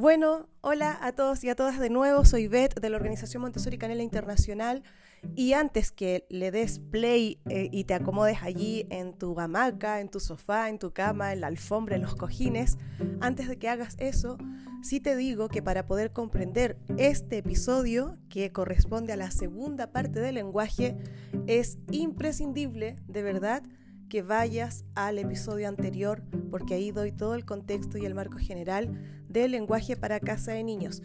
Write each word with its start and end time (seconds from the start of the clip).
Bueno, 0.00 0.48
hola 0.62 0.98
a 1.02 1.12
todos 1.12 1.44
y 1.44 1.50
a 1.50 1.54
todas 1.54 1.78
de 1.78 1.90
nuevo, 1.90 2.24
soy 2.24 2.48
Beth 2.48 2.80
de 2.80 2.88
la 2.88 2.96
Organización 2.96 3.42
Montessori 3.42 3.76
Canela 3.76 4.02
Internacional. 4.02 4.82
Y 5.36 5.52
antes 5.52 5.92
que 5.92 6.24
le 6.30 6.50
des 6.50 6.78
play 6.78 7.38
eh, 7.50 7.68
y 7.70 7.84
te 7.84 7.92
acomodes 7.92 8.38
allí 8.40 8.86
en 8.88 9.12
tu 9.12 9.38
hamaca, 9.38 10.00
en 10.00 10.08
tu 10.08 10.18
sofá, 10.18 10.70
en 10.70 10.78
tu 10.78 10.92
cama, 10.94 11.34
en 11.34 11.42
la 11.42 11.48
alfombra, 11.48 11.96
en 11.96 12.00
los 12.00 12.14
cojines, 12.14 12.78
antes 13.20 13.46
de 13.46 13.58
que 13.58 13.68
hagas 13.68 13.96
eso, 13.98 14.38
sí 14.80 15.00
te 15.00 15.16
digo 15.16 15.48
que 15.48 15.60
para 15.62 15.84
poder 15.84 16.12
comprender 16.14 16.78
este 16.96 17.36
episodio, 17.36 18.16
que 18.30 18.52
corresponde 18.52 19.12
a 19.12 19.18
la 19.18 19.30
segunda 19.30 19.92
parte 19.92 20.20
del 20.20 20.36
lenguaje, 20.36 20.96
es 21.46 21.76
imprescindible, 21.90 22.96
de 23.06 23.22
verdad, 23.22 23.62
que 24.08 24.22
vayas 24.22 24.86
al 24.94 25.18
episodio 25.18 25.68
anterior, 25.68 26.22
porque 26.50 26.72
ahí 26.72 26.90
doy 26.90 27.12
todo 27.12 27.34
el 27.34 27.44
contexto 27.44 27.98
y 27.98 28.06
el 28.06 28.14
marco 28.14 28.38
general 28.38 29.19
del 29.30 29.52
lenguaje 29.52 29.96
para 29.96 30.20
casa 30.20 30.52
de 30.52 30.64
niños. 30.64 31.02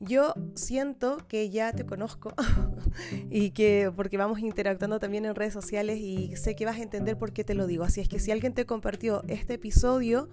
Yo 0.00 0.34
siento 0.54 1.18
que 1.28 1.50
ya 1.50 1.72
te 1.72 1.86
conozco 1.86 2.34
y 3.30 3.50
que 3.50 3.90
porque 3.94 4.16
vamos 4.16 4.40
interactuando 4.40 4.98
también 4.98 5.24
en 5.24 5.34
redes 5.34 5.52
sociales 5.52 5.98
y 5.98 6.36
sé 6.36 6.56
que 6.56 6.66
vas 6.66 6.78
a 6.78 6.82
entender 6.82 7.16
por 7.16 7.32
qué 7.32 7.44
te 7.44 7.54
lo 7.54 7.66
digo. 7.66 7.84
Así 7.84 8.00
es 8.00 8.08
que 8.08 8.18
si 8.18 8.30
alguien 8.30 8.54
te 8.54 8.66
compartió 8.66 9.22
este 9.28 9.54
episodio 9.54 10.28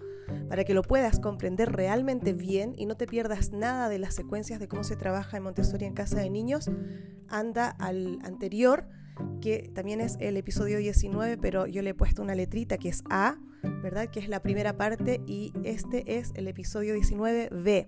para 0.49 0.63
que 0.63 0.73
lo 0.73 0.81
puedas 0.81 1.19
comprender 1.19 1.71
realmente 1.71 2.33
bien 2.33 2.73
y 2.77 2.85
no 2.85 2.95
te 2.95 3.07
pierdas 3.07 3.51
nada 3.51 3.87
de 3.89 3.99
las 3.99 4.15
secuencias 4.15 4.59
de 4.59 4.67
cómo 4.67 4.83
se 4.83 4.95
trabaja 4.95 5.37
en 5.37 5.43
Montessori 5.43 5.85
en 5.85 5.93
casa 5.93 6.19
de 6.19 6.29
niños, 6.29 6.69
anda 7.27 7.69
al 7.69 8.19
anterior 8.23 8.87
que 9.41 9.69
también 9.73 10.01
es 10.01 10.17
el 10.19 10.37
episodio 10.37 10.77
19, 10.77 11.37
pero 11.37 11.67
yo 11.67 11.81
le 11.81 11.91
he 11.91 11.93
puesto 11.93 12.21
una 12.21 12.35
letrita 12.35 12.77
que 12.77 12.89
es 12.89 13.03
A, 13.09 13.37
¿verdad? 13.83 14.09
Que 14.09 14.19
es 14.19 14.29
la 14.29 14.41
primera 14.41 14.77
parte 14.77 15.21
y 15.25 15.53
este 15.63 16.17
es 16.17 16.31
el 16.35 16.47
episodio 16.47 16.95
19B, 16.95 17.87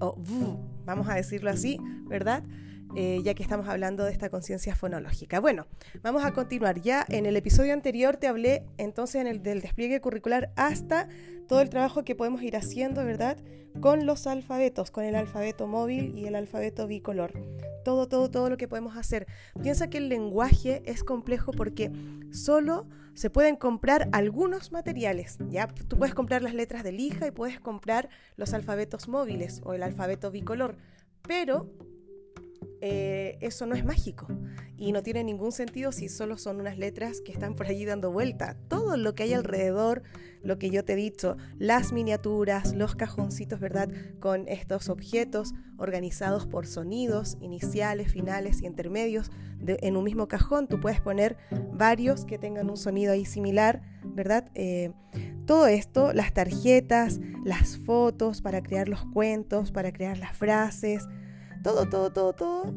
o 0.00 0.14
V, 0.16 0.58
vamos 0.84 1.08
a 1.08 1.14
decirlo 1.14 1.50
así, 1.50 1.78
¿verdad? 2.06 2.44
Eh, 2.94 3.20
ya 3.24 3.32
que 3.32 3.42
estamos 3.42 3.68
hablando 3.68 4.04
de 4.04 4.12
esta 4.12 4.28
conciencia 4.28 4.74
fonológica. 4.74 5.40
Bueno, 5.40 5.66
vamos 6.02 6.24
a 6.24 6.32
continuar. 6.32 6.80
Ya 6.82 7.06
en 7.08 7.24
el 7.24 7.36
episodio 7.36 7.72
anterior 7.72 8.18
te 8.18 8.26
hablé 8.26 8.64
entonces 8.76 9.22
en 9.22 9.26
el, 9.26 9.42
del 9.42 9.62
despliegue 9.62 10.00
curricular 10.02 10.52
hasta 10.56 11.08
todo 11.48 11.62
el 11.62 11.70
trabajo 11.70 12.04
que 12.04 12.14
podemos 12.14 12.42
ir 12.42 12.54
haciendo, 12.54 13.02
¿verdad? 13.04 13.38
Con 13.80 14.04
los 14.04 14.26
alfabetos, 14.26 14.90
con 14.90 15.04
el 15.04 15.14
alfabeto 15.14 15.66
móvil 15.66 16.16
y 16.18 16.26
el 16.26 16.34
alfabeto 16.34 16.86
bicolor. 16.86 17.32
Todo, 17.82 18.08
todo, 18.08 18.30
todo 18.30 18.50
lo 18.50 18.58
que 18.58 18.68
podemos 18.68 18.96
hacer. 18.98 19.26
Piensa 19.62 19.88
que 19.88 19.98
el 19.98 20.10
lenguaje 20.10 20.82
es 20.84 21.02
complejo 21.02 21.52
porque 21.52 21.90
solo 22.30 22.86
se 23.14 23.30
pueden 23.30 23.56
comprar 23.56 24.08
algunos 24.12 24.70
materiales. 24.70 25.38
Ya 25.48 25.66
tú 25.66 25.96
puedes 25.96 26.14
comprar 26.14 26.42
las 26.42 26.54
letras 26.54 26.84
de 26.84 26.92
lija 26.92 27.26
y 27.26 27.30
puedes 27.30 27.58
comprar 27.58 28.10
los 28.36 28.52
alfabetos 28.52 29.08
móviles 29.08 29.62
o 29.64 29.72
el 29.72 29.82
alfabeto 29.82 30.30
bicolor, 30.30 30.76
pero 31.26 31.70
eh, 32.84 33.38
eso 33.40 33.64
no 33.64 33.76
es 33.76 33.84
mágico 33.84 34.26
y 34.76 34.90
no 34.90 35.04
tiene 35.04 35.22
ningún 35.22 35.52
sentido 35.52 35.92
si 35.92 36.08
solo 36.08 36.36
son 36.36 36.58
unas 36.58 36.78
letras 36.78 37.20
que 37.20 37.30
están 37.30 37.54
por 37.54 37.66
allí 37.66 37.84
dando 37.84 38.10
vuelta. 38.10 38.56
Todo 38.66 38.96
lo 38.96 39.14
que 39.14 39.22
hay 39.22 39.34
alrededor, 39.34 40.02
lo 40.42 40.58
que 40.58 40.68
yo 40.68 40.84
te 40.84 40.94
he 40.94 40.96
dicho, 40.96 41.36
las 41.60 41.92
miniaturas, 41.92 42.74
los 42.74 42.96
cajoncitos, 42.96 43.60
¿verdad? 43.60 43.88
Con 44.18 44.48
estos 44.48 44.88
objetos 44.88 45.54
organizados 45.78 46.48
por 46.48 46.66
sonidos 46.66 47.38
iniciales, 47.40 48.12
finales 48.12 48.62
y 48.62 48.66
intermedios 48.66 49.30
en 49.64 49.96
un 49.96 50.02
mismo 50.02 50.26
cajón. 50.26 50.66
Tú 50.66 50.80
puedes 50.80 51.00
poner 51.00 51.36
varios 51.72 52.24
que 52.24 52.36
tengan 52.36 52.68
un 52.68 52.76
sonido 52.76 53.12
ahí 53.12 53.24
similar, 53.24 53.82
¿verdad? 54.04 54.50
Eh, 54.56 54.90
todo 55.46 55.68
esto, 55.68 56.12
las 56.12 56.32
tarjetas, 56.32 57.20
las 57.44 57.78
fotos 57.78 58.42
para 58.42 58.60
crear 58.60 58.88
los 58.88 59.04
cuentos, 59.04 59.70
para 59.70 59.92
crear 59.92 60.18
las 60.18 60.36
frases, 60.36 61.06
todo, 61.62 61.88
todo, 61.88 62.12
todo, 62.12 62.32
todo. 62.32 62.74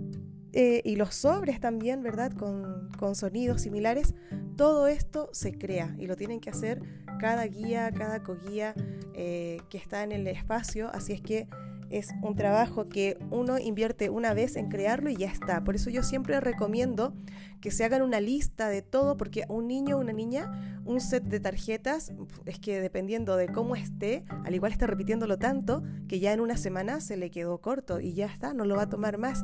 Eh, 0.53 0.81
y 0.85 0.95
los 0.95 1.15
sobres 1.15 1.59
también, 1.59 2.01
¿verdad? 2.01 2.31
Con, 2.31 2.89
con, 2.97 3.15
sonidos 3.15 3.61
similares. 3.61 4.13
Todo 4.55 4.87
esto 4.87 5.29
se 5.33 5.57
crea 5.57 5.95
y 5.99 6.07
lo 6.07 6.15
tienen 6.15 6.39
que 6.39 6.49
hacer 6.49 6.81
cada 7.19 7.45
guía, 7.45 7.91
cada 7.91 8.23
coguía 8.23 8.73
eh, 9.13 9.57
que 9.69 9.77
está 9.77 10.03
en 10.03 10.11
el 10.11 10.27
espacio. 10.27 10.89
Así 10.93 11.13
es 11.13 11.21
que 11.21 11.47
es 11.89 12.13
un 12.21 12.35
trabajo 12.35 12.89
que 12.89 13.17
uno 13.31 13.57
invierte 13.59 14.09
una 14.09 14.33
vez 14.33 14.55
en 14.55 14.69
crearlo 14.69 15.09
y 15.09 15.15
ya 15.15 15.27
está. 15.27 15.63
Por 15.63 15.75
eso 15.75 15.89
yo 15.89 16.03
siempre 16.03 16.39
recomiendo 16.39 17.13
que 17.61 17.71
se 17.71 17.83
hagan 17.83 18.01
una 18.01 18.19
lista 18.19 18.69
de 18.69 18.81
todo, 18.81 19.17
porque 19.17 19.45
un 19.49 19.67
niño 19.67 19.97
o 19.97 19.99
una 19.99 20.13
niña, 20.13 20.81
un 20.85 21.01
set 21.01 21.23
de 21.23 21.39
tarjetas, 21.39 22.13
es 22.45 22.59
que 22.59 22.79
dependiendo 22.81 23.37
de 23.37 23.47
cómo 23.47 23.75
esté, 23.75 24.23
al 24.43 24.53
igual 24.53 24.71
está 24.71 24.87
repitiéndolo 24.87 25.37
tanto, 25.37 25.83
que 26.07 26.19
ya 26.19 26.33
en 26.33 26.41
una 26.41 26.57
semana 26.57 26.99
se 27.01 27.17
le 27.17 27.31
quedó 27.31 27.59
corto 27.61 27.99
y 27.99 28.13
ya 28.13 28.27
está, 28.27 28.53
no 28.53 28.65
lo 28.65 28.75
va 28.75 28.83
a 28.83 28.89
tomar 28.89 29.17
más. 29.17 29.43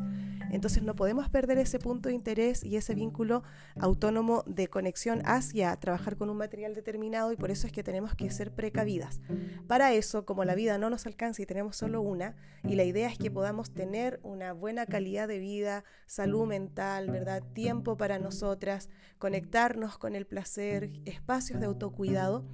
Entonces 0.52 0.84
no 0.84 0.96
podemos 0.96 1.30
perder 1.30 1.58
ese 1.58 1.80
punto 1.80 2.10
de 2.10 2.16
interés 2.16 2.64
y 2.64 2.76
ese 2.76 2.94
vínculo 2.94 3.44
autónomo 3.80 4.44
de 4.46 4.68
conexión 4.68 5.22
hacia 5.26 5.76
trabajar 5.78 6.18
con 6.18 6.30
un 6.30 6.38
material 6.38 6.76
determinado 6.76 7.32
y 7.32 7.38
por 7.38 7.52
eso 7.52 7.68
es 7.68 7.74
que 7.74 7.84
tenemos 7.84 8.16
que 8.16 8.30
ser 8.30 8.52
precavidas. 8.52 9.22
Para 9.68 9.94
eso, 9.94 10.26
como 10.26 10.44
la 10.44 10.54
vida 10.56 10.78
no 10.78 10.90
nos 10.90 11.06
alcanza 11.06 11.42
y 11.42 11.46
tenemos 11.46 11.78
solo 11.78 12.02
una, 12.02 12.36
y 12.64 12.76
la 12.76 12.84
idea 12.84 13.08
es 13.08 13.18
que 13.18 13.32
podamos 13.32 13.74
tener 13.74 14.20
una 14.24 14.54
buena 14.54 14.86
calidad 14.86 15.28
de 15.28 15.40
vida, 15.40 15.84
salud 16.06 16.46
mental, 16.46 17.10
¿verdad? 17.10 17.42
Tiempo 17.54 17.98
para 17.98 18.20
nosotras, 18.20 18.90
conectarnos 19.18 19.98
con 19.98 20.16
el 20.16 20.26
placer, 20.26 20.92
espacios 21.06 21.60
de 21.60 21.66
autocuidado. 21.66 22.46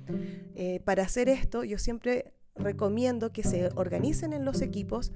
Eh, 0.56 0.81
para 0.85 1.03
hacer 1.03 1.29
esto, 1.29 1.64
yo 1.64 1.78
siempre 1.78 2.34
recomiendo 2.56 3.31
que 3.31 3.44
se 3.44 3.69
organicen 3.75 4.34
en 4.34 4.46
los 4.46 4.62
equipos, 4.62 5.12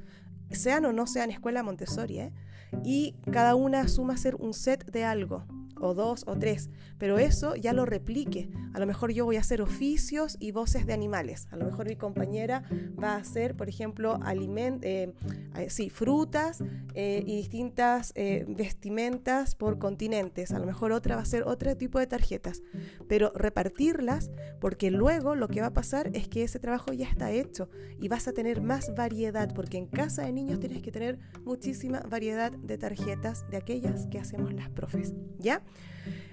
sean 0.49 0.85
o 0.85 0.93
no 0.93 1.07
sean 1.07 1.31
escuela 1.31 1.63
Montessori, 1.63 2.19
¿eh? 2.19 2.33
Y 2.83 3.15
cada 3.31 3.55
una 3.55 3.87
suma 3.87 4.17
ser 4.17 4.35
un 4.35 4.53
set 4.53 4.91
de 4.91 5.03
algo 5.03 5.45
o 5.81 5.93
dos 5.93 6.23
o 6.27 6.37
tres, 6.37 6.69
pero 6.97 7.19
eso 7.19 7.55
ya 7.55 7.73
lo 7.73 7.85
replique. 7.85 8.49
A 8.73 8.79
lo 8.79 8.85
mejor 8.85 9.11
yo 9.11 9.25
voy 9.25 9.37
a 9.37 9.41
hacer 9.41 9.61
oficios 9.61 10.37
y 10.39 10.51
voces 10.51 10.85
de 10.85 10.93
animales. 10.93 11.47
A 11.51 11.57
lo 11.57 11.65
mejor 11.65 11.87
mi 11.87 11.95
compañera 11.95 12.63
va 13.01 13.13
a 13.13 13.17
hacer, 13.17 13.55
por 13.55 13.67
ejemplo, 13.67 14.19
aliment 14.23 14.83
eh, 14.83 15.13
eh, 15.57 15.69
sí, 15.69 15.89
frutas 15.89 16.63
eh, 16.93 17.23
y 17.25 17.35
distintas 17.35 18.13
vestimentas 18.47 19.55
por 19.55 19.79
continentes. 19.79 20.51
A 20.51 20.59
lo 20.59 20.65
mejor 20.65 20.91
otra 20.91 21.15
va 21.15 21.21
a 21.21 21.23
hacer 21.23 21.43
otro 21.43 21.75
tipo 21.75 21.99
de 21.99 22.07
tarjetas, 22.07 22.61
pero 23.07 23.31
repartirlas 23.35 24.29
porque 24.59 24.91
luego 24.91 25.35
lo 25.35 25.47
que 25.47 25.61
va 25.61 25.67
a 25.67 25.73
pasar 25.73 26.11
es 26.13 26.27
que 26.27 26.43
ese 26.43 26.59
trabajo 26.59 26.93
ya 26.93 27.07
está 27.07 27.31
hecho 27.31 27.69
y 27.99 28.07
vas 28.07 28.27
a 28.27 28.33
tener 28.33 28.61
más 28.61 28.93
variedad, 28.95 29.53
porque 29.53 29.77
en 29.77 29.87
casa 29.87 30.23
de 30.23 30.31
niños 30.31 30.59
tienes 30.59 30.81
que 30.81 30.91
tener 30.91 31.19
muchísima 31.43 32.01
variedad 32.01 32.51
de 32.51 32.77
tarjetas 32.77 33.49
de 33.49 33.57
aquellas 33.57 34.07
que 34.07 34.19
hacemos 34.19 34.53
las 34.53 34.69
profes. 34.69 35.13
¿Ya? 35.39 35.63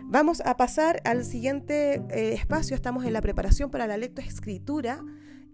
Vamos 0.04 0.40
a 0.40 0.56
pasar 0.56 1.00
al 1.04 1.24
siguiente 1.24 2.02
eh, 2.10 2.32
espacio. 2.32 2.74
Estamos 2.74 3.04
en 3.04 3.12
la 3.12 3.20
preparación 3.20 3.70
para 3.70 3.86
la 3.86 3.96
lectoescritura. 3.96 5.04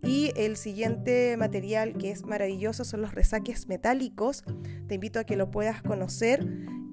Y 0.03 0.33
el 0.37 0.57
siguiente 0.57 1.37
material 1.39 1.95
que 1.95 2.11
es 2.11 2.25
maravilloso 2.25 2.85
son 2.85 3.01
los 3.01 3.15
resaques 3.15 3.69
metálicos. 3.69 4.45
Te 4.87 4.97
invito 4.97 5.19
a 5.19 5.25
que 5.25 5.37
lo 5.37 5.51
puedas 5.51 5.83
conocer. 5.83 6.47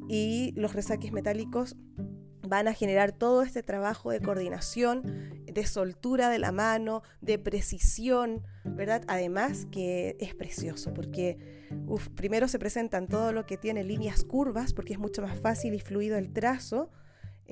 Y 0.07 0.53
los 0.55 0.73
resaques 0.73 1.11
metálicos 1.11 1.75
van 2.47 2.67
a 2.67 2.73
generar 2.73 3.11
todo 3.11 3.43
este 3.43 3.63
trabajo 3.63 4.11
de 4.11 4.19
coordinación, 4.19 5.03
de 5.45 5.65
soltura 5.65 6.29
de 6.29 6.39
la 6.39 6.51
mano, 6.51 7.03
de 7.21 7.37
precisión, 7.37 8.43
¿verdad? 8.65 9.03
Además 9.07 9.67
que 9.71 10.17
es 10.19 10.33
precioso 10.35 10.93
porque 10.93 11.60
primero 12.15 12.47
se 12.47 12.59
presentan 12.59 13.07
todo 13.07 13.31
lo 13.31 13.45
que 13.45 13.57
tiene 13.57 13.83
líneas 13.83 14.23
curvas 14.23 14.73
porque 14.73 14.93
es 14.93 14.99
mucho 14.99 15.21
más 15.21 15.39
fácil 15.39 15.73
y 15.73 15.79
fluido 15.79 16.17
el 16.17 16.31
trazo 16.31 16.89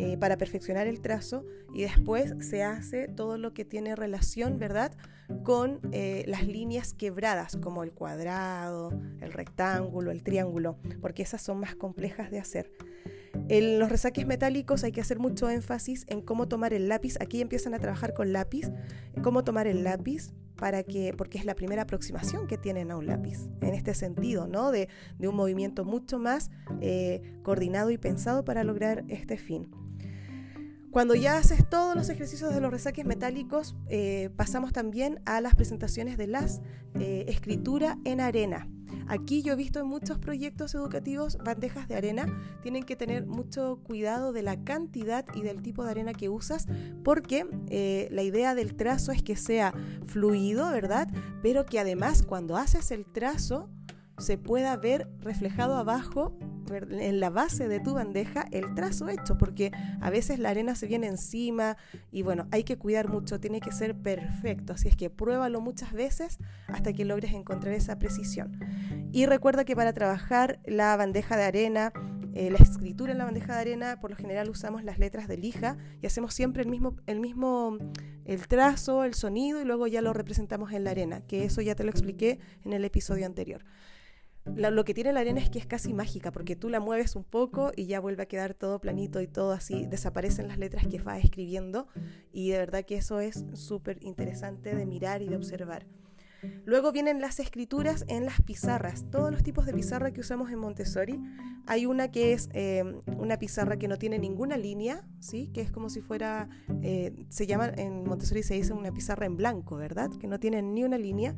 eh, 0.01 0.17
para 0.17 0.37
perfeccionar 0.37 0.87
el 0.87 1.01
trazo 1.01 1.45
y 1.73 1.81
después 1.81 2.33
se 2.39 2.63
hace 2.63 3.09
todo 3.09 3.37
lo 3.37 3.53
que 3.53 3.65
tiene 3.65 3.97
relación, 3.97 4.57
¿verdad?, 4.57 4.95
con 5.43 5.81
eh, 5.91 6.23
las 6.25 6.47
líneas 6.47 6.93
quebradas, 6.93 7.57
como 7.57 7.83
el 7.83 7.91
cuadrado, 7.91 8.97
el 9.19 9.33
rectángulo, 9.33 10.11
el 10.11 10.23
triángulo, 10.23 10.77
porque 11.01 11.21
esas 11.21 11.41
son 11.41 11.59
más 11.59 11.75
complejas 11.75 12.31
de 12.31 12.39
hacer. 12.39 12.71
En 13.49 13.77
los 13.77 13.89
resaques 13.89 14.25
metálicos 14.25 14.85
hay 14.85 14.91
que 14.93 15.01
hacer 15.01 15.19
mucho 15.19 15.49
énfasis 15.49 16.05
en 16.07 16.21
cómo 16.21 16.47
tomar 16.47 16.73
el 16.73 16.87
lápiz. 16.87 17.17
Aquí 17.19 17.41
empiezan 17.41 17.73
a 17.73 17.79
trabajar 17.79 18.13
con 18.13 18.31
lápiz, 18.31 18.71
cómo 19.21 19.43
tomar 19.43 19.67
el 19.67 19.83
lápiz 19.83 20.31
para 20.59 20.83
que, 20.83 21.13
porque 21.17 21.37
es 21.37 21.45
la 21.45 21.55
primera 21.55 21.83
aproximación 21.83 22.47
que 22.47 22.57
tienen 22.57 22.91
a 22.91 22.97
un 22.97 23.07
lápiz, 23.07 23.47
en 23.61 23.73
este 23.73 23.93
sentido, 23.93 24.47
¿no? 24.47 24.71
De, 24.71 24.89
un 25.19 25.35
movimiento 25.35 25.85
mucho 25.85 26.19
más 26.19 26.51
eh, 26.81 27.21
coordinado 27.43 27.91
y 27.91 27.97
pensado 27.97 28.43
para 28.43 28.63
lograr 28.63 29.05
este 29.07 29.37
fin. 29.37 29.69
Cuando 30.91 31.13
ya 31.13 31.37
haces 31.37 31.69
todos 31.69 31.95
los 31.95 32.09
ejercicios 32.09 32.53
de 32.53 32.61
los 32.61 32.71
resaques 32.71 33.05
metálicos, 33.05 33.75
eh, 33.89 34.31
pasamos 34.35 34.73
también 34.73 35.21
a 35.25 35.39
las 35.39 35.53
presentaciones 35.53 36.17
de 36.17 36.27
las 36.27 36.61
eh, 36.95 37.25
escritura 37.27 37.99
en 38.05 38.21
arena. 38.21 38.67
Aquí 39.09 39.41
yo 39.41 39.53
he 39.53 39.55
visto 39.55 39.79
en 39.79 39.87
muchos 39.87 40.19
proyectos 40.19 40.75
educativos 40.75 41.37
bandejas 41.43 41.87
de 41.87 41.95
arena, 41.95 42.27
tienen 42.61 42.83
que 42.83 42.95
tener 42.95 43.25
mucho 43.25 43.79
cuidado 43.83 44.31
de 44.33 44.43
la 44.43 44.63
cantidad 44.63 45.25
y 45.33 45.41
del 45.41 45.63
tipo 45.63 45.83
de 45.83 45.89
arena 45.89 46.13
que 46.13 46.29
usas, 46.29 46.67
porque 47.03 47.47
eh, 47.69 48.07
la 48.11 48.21
idea 48.21 48.53
del 48.53 48.75
trazo 48.75 49.11
es 49.11 49.23
que 49.23 49.35
sea 49.35 49.73
fluido, 50.05 50.69
¿verdad? 50.69 51.09
Pero 51.41 51.65
que 51.65 51.79
además 51.79 52.21
cuando 52.21 52.55
haces 52.55 52.91
el 52.91 53.05
trazo 53.05 53.67
se 54.19 54.37
pueda 54.37 54.75
ver 54.77 55.07
reflejado 55.19 55.75
abajo 55.75 56.37
en 56.75 57.19
la 57.19 57.29
base 57.29 57.67
de 57.67 57.79
tu 57.79 57.95
bandeja 57.95 58.45
el 58.51 58.73
trazo 58.75 59.09
hecho, 59.09 59.37
porque 59.37 59.71
a 60.01 60.09
veces 60.09 60.39
la 60.39 60.49
arena 60.49 60.75
se 60.75 60.87
viene 60.87 61.07
encima 61.07 61.77
y 62.11 62.21
bueno, 62.21 62.47
hay 62.51 62.63
que 62.63 62.77
cuidar 62.77 63.09
mucho, 63.09 63.39
tiene 63.39 63.59
que 63.59 63.71
ser 63.71 63.95
perfecto, 63.95 64.73
así 64.73 64.87
es 64.87 64.95
que 64.95 65.09
pruébalo 65.09 65.61
muchas 65.61 65.93
veces 65.93 66.37
hasta 66.67 66.93
que 66.93 67.05
logres 67.05 67.33
encontrar 67.33 67.73
esa 67.73 67.97
precisión. 67.97 68.59
Y 69.11 69.25
recuerda 69.25 69.65
que 69.65 69.75
para 69.75 69.93
trabajar 69.93 70.59
la 70.65 70.95
bandeja 70.95 71.37
de 71.37 71.43
arena, 71.43 71.91
eh, 72.35 72.51
la 72.51 72.57
escritura 72.57 73.11
en 73.11 73.17
la 73.17 73.25
bandeja 73.25 73.55
de 73.55 73.61
arena, 73.61 73.99
por 73.99 74.11
lo 74.11 74.15
general 74.15 74.49
usamos 74.49 74.83
las 74.83 74.99
letras 74.99 75.27
de 75.27 75.37
lija 75.37 75.77
y 76.01 76.05
hacemos 76.05 76.33
siempre 76.33 76.61
el 76.61 76.69
mismo, 76.69 76.95
el 77.07 77.19
mismo, 77.19 77.77
el 78.25 78.47
trazo, 78.47 79.03
el 79.03 79.15
sonido 79.15 79.59
y 79.61 79.65
luego 79.65 79.87
ya 79.87 80.01
lo 80.01 80.13
representamos 80.13 80.71
en 80.71 80.83
la 80.83 80.91
arena, 80.91 81.21
que 81.21 81.45
eso 81.45 81.61
ya 81.61 81.73
te 81.73 81.83
lo 81.83 81.89
expliqué 81.89 82.39
en 82.63 82.73
el 82.73 82.85
episodio 82.85 83.25
anterior 83.25 83.63
lo 84.55 84.85
que 84.85 84.93
tiene 84.93 85.13
la 85.13 85.21
arena 85.21 85.39
es 85.39 85.49
que 85.49 85.59
es 85.59 85.65
casi 85.65 85.93
mágica, 85.93 86.31
porque 86.31 86.55
tú 86.55 86.69
la 86.69 86.79
mueves 86.79 87.15
un 87.15 87.23
poco 87.23 87.71
y 87.75 87.85
ya 87.85 87.99
vuelve 87.99 88.23
a 88.23 88.27
quedar 88.27 88.53
todo 88.53 88.79
planito 88.79 89.21
y 89.21 89.27
todo 89.27 89.51
así, 89.51 89.85
desaparecen 89.85 90.47
las 90.47 90.57
letras 90.57 90.87
que 90.87 90.99
vas 91.01 91.23
escribiendo 91.23 91.87
y 92.31 92.49
de 92.49 92.57
verdad 92.57 92.85
que 92.85 92.97
eso 92.97 93.19
es 93.19 93.45
súper 93.53 93.97
interesante 94.01 94.75
de 94.75 94.85
mirar 94.85 95.21
y 95.21 95.27
de 95.27 95.35
observar. 95.35 95.85
Luego 96.65 96.91
vienen 96.91 97.19
las 97.19 97.39
escrituras 97.39 98.05
en 98.07 98.25
las 98.25 98.41
pizarras, 98.41 99.05
todos 99.11 99.31
los 99.31 99.43
tipos 99.43 99.65
de 99.65 99.73
pizarra 99.73 100.11
que 100.11 100.21
usamos 100.21 100.51
en 100.51 100.59
Montessori. 100.59 101.19
Hay 101.67 101.85
una 101.85 102.11
que 102.11 102.33
es 102.33 102.49
eh, 102.53 102.83
una 103.17 103.37
pizarra 103.37 103.77
que 103.77 103.87
no 103.87 103.97
tiene 103.97 104.19
ninguna 104.19 104.57
línea, 104.57 105.05
¿sí? 105.19 105.49
que 105.53 105.61
es 105.61 105.71
como 105.71 105.89
si 105.89 106.01
fuera, 106.01 106.47
eh, 106.81 107.25
se 107.29 107.45
llama, 107.45 107.71
en 107.75 108.05
Montessori 108.05 108.43
se 108.43 108.53
dice 108.53 108.73
una 108.73 108.91
pizarra 108.91 109.25
en 109.25 109.35
blanco, 109.35 109.75
¿verdad? 109.75 110.11
Que 110.11 110.27
no 110.27 110.39
tiene 110.39 110.61
ni 110.61 110.83
una 110.83 110.97
línea. 110.97 111.35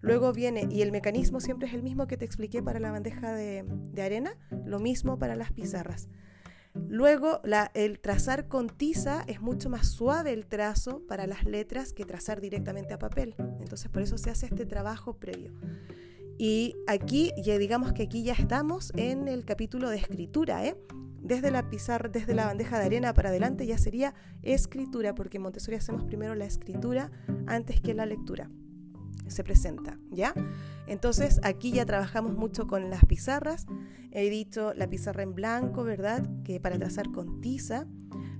Luego 0.00 0.32
viene, 0.32 0.66
y 0.70 0.82
el 0.82 0.92
mecanismo 0.92 1.40
siempre 1.40 1.68
es 1.68 1.74
el 1.74 1.82
mismo 1.82 2.06
que 2.06 2.16
te 2.16 2.24
expliqué 2.24 2.62
para 2.62 2.80
la 2.80 2.90
bandeja 2.90 3.32
de, 3.34 3.64
arena, 4.02 4.36
lo 4.64 4.78
mismo 4.78 5.18
para 5.18 5.36
las 5.36 5.52
pizarras. 5.52 6.08
Luego, 6.88 7.42
el 7.74 8.00
trazar 8.00 8.48
con 8.48 8.68
tiza 8.70 9.24
es 9.26 9.40
mucho 9.40 9.68
más 9.68 9.88
suave 9.88 10.32
el 10.32 10.46
trazo 10.46 11.02
para 11.06 11.26
las 11.26 11.44
letras 11.44 11.92
que 11.92 12.06
trazar 12.06 12.40
directamente 12.40 12.94
a 12.94 12.98
papel. 12.98 13.34
Entonces, 13.60 13.90
por 13.90 14.02
eso 14.02 14.16
se 14.16 14.30
hace 14.30 14.46
este 14.46 14.64
trabajo 14.64 15.18
previo. 15.18 15.52
Y 16.38 16.76
aquí, 16.86 17.32
ya 17.42 17.58
digamos 17.58 17.92
que 17.92 18.04
aquí 18.04 18.22
ya 18.22 18.32
estamos 18.32 18.92
en 18.96 19.28
el 19.28 19.44
capítulo 19.44 19.90
de 19.90 19.98
escritura, 19.98 20.64
¿eh? 20.64 20.76
Desde 21.22 21.50
la 21.50 21.68
pizarra, 21.68 22.08
desde 22.08 22.34
la 22.34 22.46
bandeja 22.46 22.78
de 22.78 22.86
arena 22.86 23.12
para 23.12 23.28
adelante 23.28 23.66
ya 23.66 23.76
sería 23.76 24.14
escritura, 24.42 25.14
porque 25.14 25.36
en 25.36 25.42
Montessori 25.42 25.76
hacemos 25.76 26.04
primero 26.04 26.34
la 26.34 26.46
escritura 26.46 27.10
antes 27.46 27.82
que 27.82 27.92
la 27.92 28.06
lectura 28.06 28.48
se 29.30 29.44
presenta, 29.44 29.98
¿ya? 30.10 30.34
Entonces 30.86 31.40
aquí 31.42 31.72
ya 31.72 31.86
trabajamos 31.86 32.34
mucho 32.34 32.66
con 32.66 32.90
las 32.90 33.04
pizarras. 33.04 33.66
He 34.10 34.28
dicho 34.28 34.74
la 34.74 34.88
pizarra 34.88 35.22
en 35.22 35.34
blanco, 35.34 35.84
¿verdad? 35.84 36.28
Que 36.44 36.60
para 36.60 36.78
trazar 36.78 37.10
con 37.12 37.40
tiza. 37.40 37.86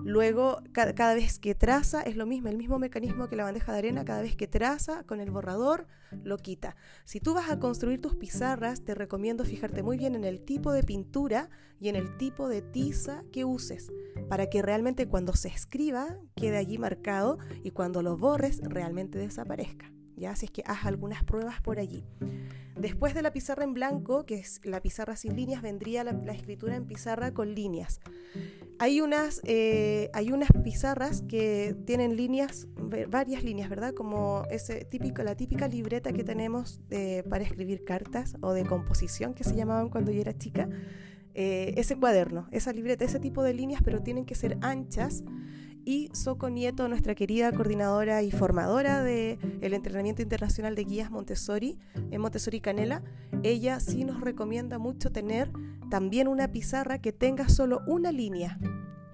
Luego, 0.05 0.63
cada, 0.73 1.15
vez 1.15 1.39
que 1.39 1.55
traza, 1.55 2.03
es 2.03 2.17
lo 2.17 2.27
mismo, 2.27 2.49
el 2.49 2.57
mismo 2.57 2.79
mecanismo 2.79 3.29
que 3.29 3.37
la 3.37 3.45
bandeja 3.45 3.73
de 3.73 3.79
arena, 3.79 4.05
cada 4.05 4.23
vez 4.23 4.35
que 4.35 4.47
traza 4.47 5.05
con 5.05 5.21
el 5.21 5.31
borrador, 5.31 5.87
lo 6.25 6.39
quita. 6.39 6.75
Si 7.05 7.21
tú 7.21 7.35
vas 7.35 7.51
a 7.51 7.59
construir 7.59 8.01
tus 8.01 8.15
pizarras, 8.15 8.83
te 8.83 8.95
recomiendo 8.95 9.45
fijarte 9.45 9.83
muy 9.83 9.99
bien 9.99 10.15
en 10.15 10.25
el 10.25 10.41
tipo 10.41 10.73
de 10.73 10.83
pintura 10.83 11.51
y 11.79 11.89
en 11.89 11.97
el 11.97 12.17
tipo 12.17 12.49
de 12.49 12.63
tiza 12.63 13.25
que 13.31 13.45
uses, 13.45 13.93
para 14.29 14.49
que 14.49 14.63
realmente 14.63 15.07
cuando 15.07 15.35
se 15.35 15.49
escriba 15.49 16.19
quede 16.35 16.57
allí 16.57 16.79
marcado 16.79 17.39
y 17.63 17.71
cuando 17.71 18.03
lo 18.03 18.17
borres 18.17 18.61
realmente 18.63 19.19
desaparezca. 19.19 19.93
¿Ya? 20.21 20.33
Así 20.33 20.47
es 20.47 20.53
que 20.53 20.63
haz 20.67 20.85
algunas 20.87 21.25
pruebas 21.25 21.61
por 21.61 21.81
allí. 21.81 22.05
Después 22.77 23.15
de 23.15 23.23
la 23.23 23.33
pizarra 23.33 23.65
en 23.65 23.75
blanco, 23.75 24.25
que 24.25 24.37
es 24.37 24.61
la 24.65 24.81
pizarra 24.81 25.17
sin 25.17 25.37
líneas, 25.37 25.61
vendría 25.61 26.05
la, 26.05 26.33
escritura 26.33 26.77
en 26.77 26.87
pizarra 26.87 27.33
con 27.35 27.55
líneas. 27.55 28.01
Hay 28.79 29.01
unas, 29.01 29.43
eh, 29.45 30.09
hay 30.15 30.33
unas 30.33 30.49
pizarras 30.65 31.23
que 31.23 31.77
tienen 31.85 32.17
líneas, 32.17 32.69
varias 33.09 33.45
líneas, 33.45 33.69
¿verdad? 33.69 33.93
Como 33.93 34.45
ese 34.51 34.85
típico, 34.87 35.23
la 35.23 35.35
típica 35.35 35.69
libreta 35.69 36.13
que 36.13 36.25
tenemos 36.25 36.81
eh, 36.91 37.23
para 37.29 37.45
escribir 37.45 37.85
cartas 37.85 38.37
o 38.41 38.53
de 38.53 38.65
composición 38.65 39.35
que 39.35 39.45
se 39.45 39.55
llamaban 39.55 39.91
cuando 39.91 40.11
yo 40.11 40.21
era 40.21 40.39
chica. 40.39 40.69
Eh, 41.35 41.75
ese 41.77 41.97
cuaderno, 41.97 42.49
esa 42.51 42.73
libreta, 42.73 43.05
ese 43.05 43.21
tipo 43.21 43.43
de 43.43 43.55
líneas, 43.55 43.83
pero 43.85 44.03
tienen 44.03 44.25
que 44.25 44.35
ser 44.35 44.59
anchas 44.63 45.23
y 45.85 46.09
Soco 46.13 46.51
Nieto, 46.51 46.89
nuestra 46.89 47.15
querida 47.15 47.53
coordinadora 47.53 48.23
y 48.23 48.31
formadora 48.31 49.03
del 49.03 49.39
el 49.61 49.75
entrenamiento 49.75 50.23
internacional 50.23 50.75
de 50.75 50.85
guías 50.85 51.11
Montessori 51.11 51.79
en 52.11 52.21
Montessori 52.21 52.61
Canela, 52.61 53.03
ella 53.43 53.81
sí 53.81 54.05
nos 54.05 54.21
recomienda 54.21 54.79
mucho 54.79 55.11
tener 55.11 55.51
también 55.91 56.29
una 56.29 56.49
pizarra 56.49 57.01
que 57.01 57.13
tenga 57.13 57.49
solo 57.49 57.83
una 57.87 58.13
línea 58.13 58.59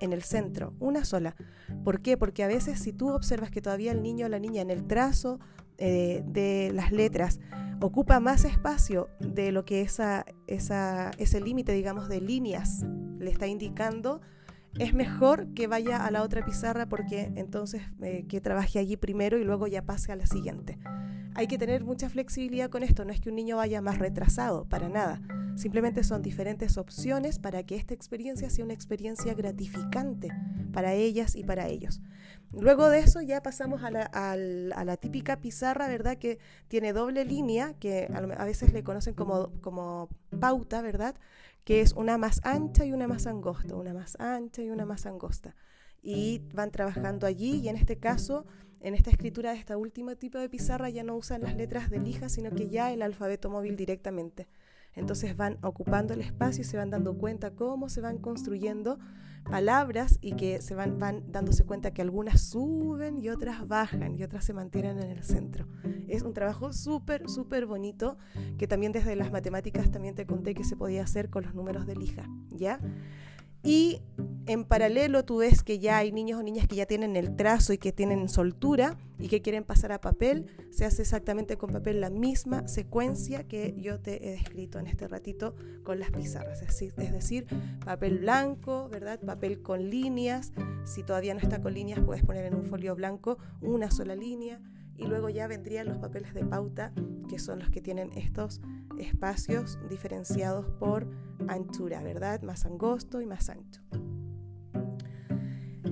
en 0.01 0.13
el 0.13 0.23
centro, 0.23 0.75
una 0.79 1.05
sola. 1.05 1.37
¿Por 1.85 2.01
qué? 2.01 2.17
Porque 2.17 2.45
a 2.45 2.49
veces 2.49 2.81
si 2.81 2.93
tú 2.93 3.11
observas 3.11 3.51
que 3.51 3.63
todavía 3.63 3.93
el 3.93 4.03
niño 4.03 4.27
o 4.27 4.29
la 4.29 4.39
niña 4.39 4.63
en 4.63 4.71
el 4.71 4.87
trazo 4.87 5.41
eh, 5.79 6.23
de 6.27 6.71
las 6.75 6.93
letras 6.93 7.41
ocupa 7.81 8.21
más 8.21 8.45
espacio 8.45 9.09
de 9.21 9.53
lo 9.53 9.65
que 9.65 9.83
esa, 9.83 10.25
esa, 10.47 11.11
ese 11.19 11.41
límite, 11.41 11.73
digamos, 11.73 12.09
de 12.09 12.21
líneas 12.21 12.85
le 13.19 13.31
está 13.31 13.47
indicando, 13.47 14.21
es 14.79 14.95
mejor 14.95 15.53
que 15.55 15.67
vaya 15.67 16.05
a 16.05 16.11
la 16.11 16.23
otra 16.23 16.45
pizarra 16.45 16.87
porque 16.87 17.33
entonces 17.37 17.83
eh, 18.03 18.27
que 18.29 18.41
trabaje 18.41 18.79
allí 18.79 18.97
primero 18.97 19.39
y 19.39 19.45
luego 19.45 19.67
ya 19.67 19.83
pase 19.83 20.13
a 20.13 20.17
la 20.17 20.27
siguiente. 20.27 20.79
Hay 21.35 21.49
que 21.49 21.59
tener 21.59 21.85
mucha 21.85 22.09
flexibilidad 22.09 22.71
con 22.71 22.83
esto, 22.83 23.05
no 23.05 23.13
es 23.13 23.21
que 23.21 23.29
un 23.29 23.37
niño 23.37 23.57
vaya 23.57 23.83
más 23.83 23.99
retrasado, 23.99 24.65
para 24.67 24.89
nada. 24.89 25.21
Simplemente 25.57 26.05
son 26.05 26.23
diferentes 26.23 26.77
opciones 26.77 27.39
para 27.39 27.63
que 27.63 27.77
esta 27.77 27.95
experiencia 27.95 28.51
sea 28.51 28.65
una 28.65 28.75
experiencia 28.75 29.33
gratificante 29.35 30.29
para 30.73 30.93
ellas 30.93 31.35
y 31.35 31.45
para 31.45 31.67
ellos. 31.69 32.03
Luego 32.53 32.89
de 32.91 33.01
eso 33.01 33.23
ya 33.23 33.43
pasamos 33.43 33.83
a 33.83 33.91
la, 33.91 34.03
a 34.03 34.37
la 34.85 34.97
típica 34.97 35.41
pizarra, 35.41 35.89
¿verdad? 35.89 36.19
Que 36.19 36.39
tiene 36.69 36.93
doble 36.93 37.25
línea, 37.25 37.75
que 37.75 38.09
a 38.13 38.45
veces 38.45 38.73
le 38.73 38.83
conocen 38.83 39.15
como, 39.15 39.51
como 39.61 40.09
pauta, 40.39 40.83
¿verdad? 40.83 41.17
Que 41.67 41.81
es 41.81 41.95
una 41.95 42.17
más 42.17 42.41
ancha 42.45 42.85
y 42.85 42.93
una 42.93 43.09
más 43.09 43.27
angosta, 43.27 43.75
una 43.75 43.93
más 43.93 44.17
ancha 44.21 44.63
y 44.63 44.71
una 44.71 44.87
más 44.87 45.05
angosta. 45.05 45.57
Y 46.01 46.41
van 46.55 46.71
trabajando 46.71 47.27
allí 47.27 47.57
y 47.57 47.69
en 47.69 47.75
este 47.75 47.99
caso, 47.99 48.47
en 48.79 48.95
esta 48.95 49.11
escritura 49.11 49.51
de 49.51 49.59
esta 49.59 49.77
última 49.77 50.15
tipo 50.15 50.39
de 50.39 50.49
pizarra 50.49 50.91
ya 50.91 51.03
no 51.03 51.17
usan 51.17 51.43
las 51.43 51.57
letras 51.57 51.91
de 51.91 51.99
lija, 51.99 52.29
sino 52.29 52.53
que 52.53 52.69
ya 52.69 52.93
el 52.93 53.03
alfabeto 53.03 53.51
móvil 53.51 53.75
directamente. 53.75 54.47
Entonces 54.95 55.37
van 55.37 55.59
ocupando 55.61 56.15
el 56.15 56.21
espacio 56.21 56.61
y 56.63 56.65
se 56.65 56.77
van 56.77 56.91
dando 56.91 57.19
cuenta 57.19 57.51
cómo 57.51 57.89
se 57.89 58.01
van 58.01 58.19
construyendo 58.19 59.01
palabras 59.51 60.19
y 60.21 60.33
que 60.33 60.61
se 60.61 60.75
van, 60.75 60.99
van 60.99 61.25
dándose 61.31 61.65
cuenta 61.65 61.93
que 61.93 62.03
algunas 62.03 62.41
suben 62.41 63.19
y 63.19 63.29
otras 63.29 63.67
bajan 63.67 64.15
y 64.15 64.23
otras 64.23 64.45
se 64.45 64.53
mantienen 64.53 64.99
en 65.01 65.11
el 65.11 65.23
centro. 65.23 65.67
Es 66.09 66.23
un 66.23 66.35
trabajo 66.35 66.73
súper, 66.73 67.29
súper 67.29 67.67
bonito 67.67 68.19
que 68.59 68.67
también 68.67 68.93
desde 68.93 69.17
las 69.17 69.33
matemáticas 69.33 69.91
también 69.91 70.15
te 70.15 70.27
conté 70.27 70.55
que 70.55 70.65
se 70.65 70.77
podía 70.77 71.03
hacer 71.03 71.31
con 71.31 71.45
los 71.45 71.55
números 71.55 71.87
de 71.87 71.97
lija, 71.97 72.29
¿ya? 72.51 72.81
Y 73.67 74.01
en 74.47 74.65
paralelo 74.65 75.25
tú 75.25 75.39
ves 75.39 75.65
que 75.65 75.81
ya 75.81 75.99
hay 75.99 76.13
niños 76.13 76.39
o 76.39 76.43
niñas 76.45 76.69
que 76.69 76.77
ya 76.77 76.87
tienen 76.87 77.17
el 77.17 77.35
trazo 77.35 77.73
y 77.73 77.79
que 77.79 77.91
tienen 77.91 78.29
soltura 78.29 78.97
y 79.19 79.27
que 79.27 79.43
quieren 79.43 79.65
pasar 79.65 79.91
a 79.91 80.01
papel. 80.01 80.47
Se 80.71 80.85
hace 80.85 81.03
exactamente 81.03 81.57
con 81.57 81.73
papel 81.73 82.01
la 82.01 82.09
misma 82.09 82.69
secuencia 82.69 83.43
que 83.49 83.75
yo 83.77 83.99
te 83.99 84.29
he 84.29 84.31
descrito 84.31 84.79
en 84.79 84.87
este 84.87 85.09
ratito 85.09 85.57
con 85.83 85.99
las 85.99 86.13
pizarras. 86.13 86.63
Es 86.63 87.13
decir, 87.13 87.47
papel 87.85 88.21
blanco, 88.21 88.89
¿verdad? 88.89 89.19
Papel 89.19 89.63
con 89.63 89.91
líneas. 89.91 90.53
Si 90.85 91.03
todavía 91.03 91.35
no 91.35 91.41
está 91.41 91.61
con 91.61 91.75
líneas, 91.75 91.99
puedes 92.07 92.25
poner 92.25 92.45
en 92.45 92.55
un 92.55 92.67
folio 92.67 92.95
blanco 92.95 93.39
una 93.61 93.91
sola 93.91 94.15
línea 94.15 94.61
y 94.97 95.07
luego 95.07 95.29
ya 95.29 95.47
vendrían 95.47 95.87
los 95.89 95.99
papeles 95.99 96.35
de 96.35 96.45
pauta, 96.45 96.93
que 97.29 97.39
son 97.39 97.59
los 97.59 97.71
que 97.71 97.81
tienen 97.81 98.11
estos 98.15 98.61
espacios 98.99 99.79
diferenciados 99.91 100.67
por 100.79 101.07
anchura, 101.49 102.03
¿verdad? 102.03 102.43
Más 102.43 102.65
angosto 102.65 103.21
y 103.21 103.27
más 103.27 103.49
ancho. 103.49 103.83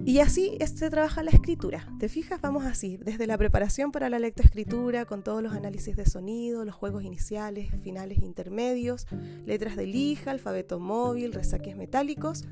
Y 0.07 0.19
así 0.19 0.59
se 0.67 0.91
trabaja 0.91 1.23
la 1.23 1.31
escritura. 1.31 1.89
¿Te 1.99 2.11
fijas? 2.11 2.39
Vamos 2.43 2.67
así, 2.67 2.99
desde 2.99 3.27
la 3.27 3.39
preparación 3.39 3.91
para 3.91 4.11
la 4.11 4.19
lectoescritura, 4.19 5.07
con 5.07 5.23
todos 5.23 5.43
los 5.43 5.55
análisis 5.55 5.97
de 5.97 6.05
sonido, 6.05 6.67
los 6.67 6.75
juegos 6.75 7.05
iniciales, 7.05 7.71
finales, 7.83 8.19
intermedios, 8.19 9.07
letras 9.47 9.77
de 9.77 9.87
lija, 9.87 10.31
alfabeto 10.31 10.79
móvil, 10.79 11.33
resaques 11.33 11.75
metálicos. 11.75 12.45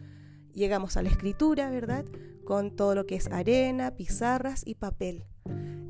Llegamos 0.55 0.97
a 0.97 1.03
la 1.03 1.11
escritura, 1.11 1.69
¿verdad? 1.71 2.07
Con 2.47 2.75
todo 2.75 2.95
lo 2.95 3.05
que 3.05 3.17
es 3.17 3.31
arena, 3.31 3.97
pizarras 3.97 4.63
y 4.67 4.77
papel. 4.77 5.27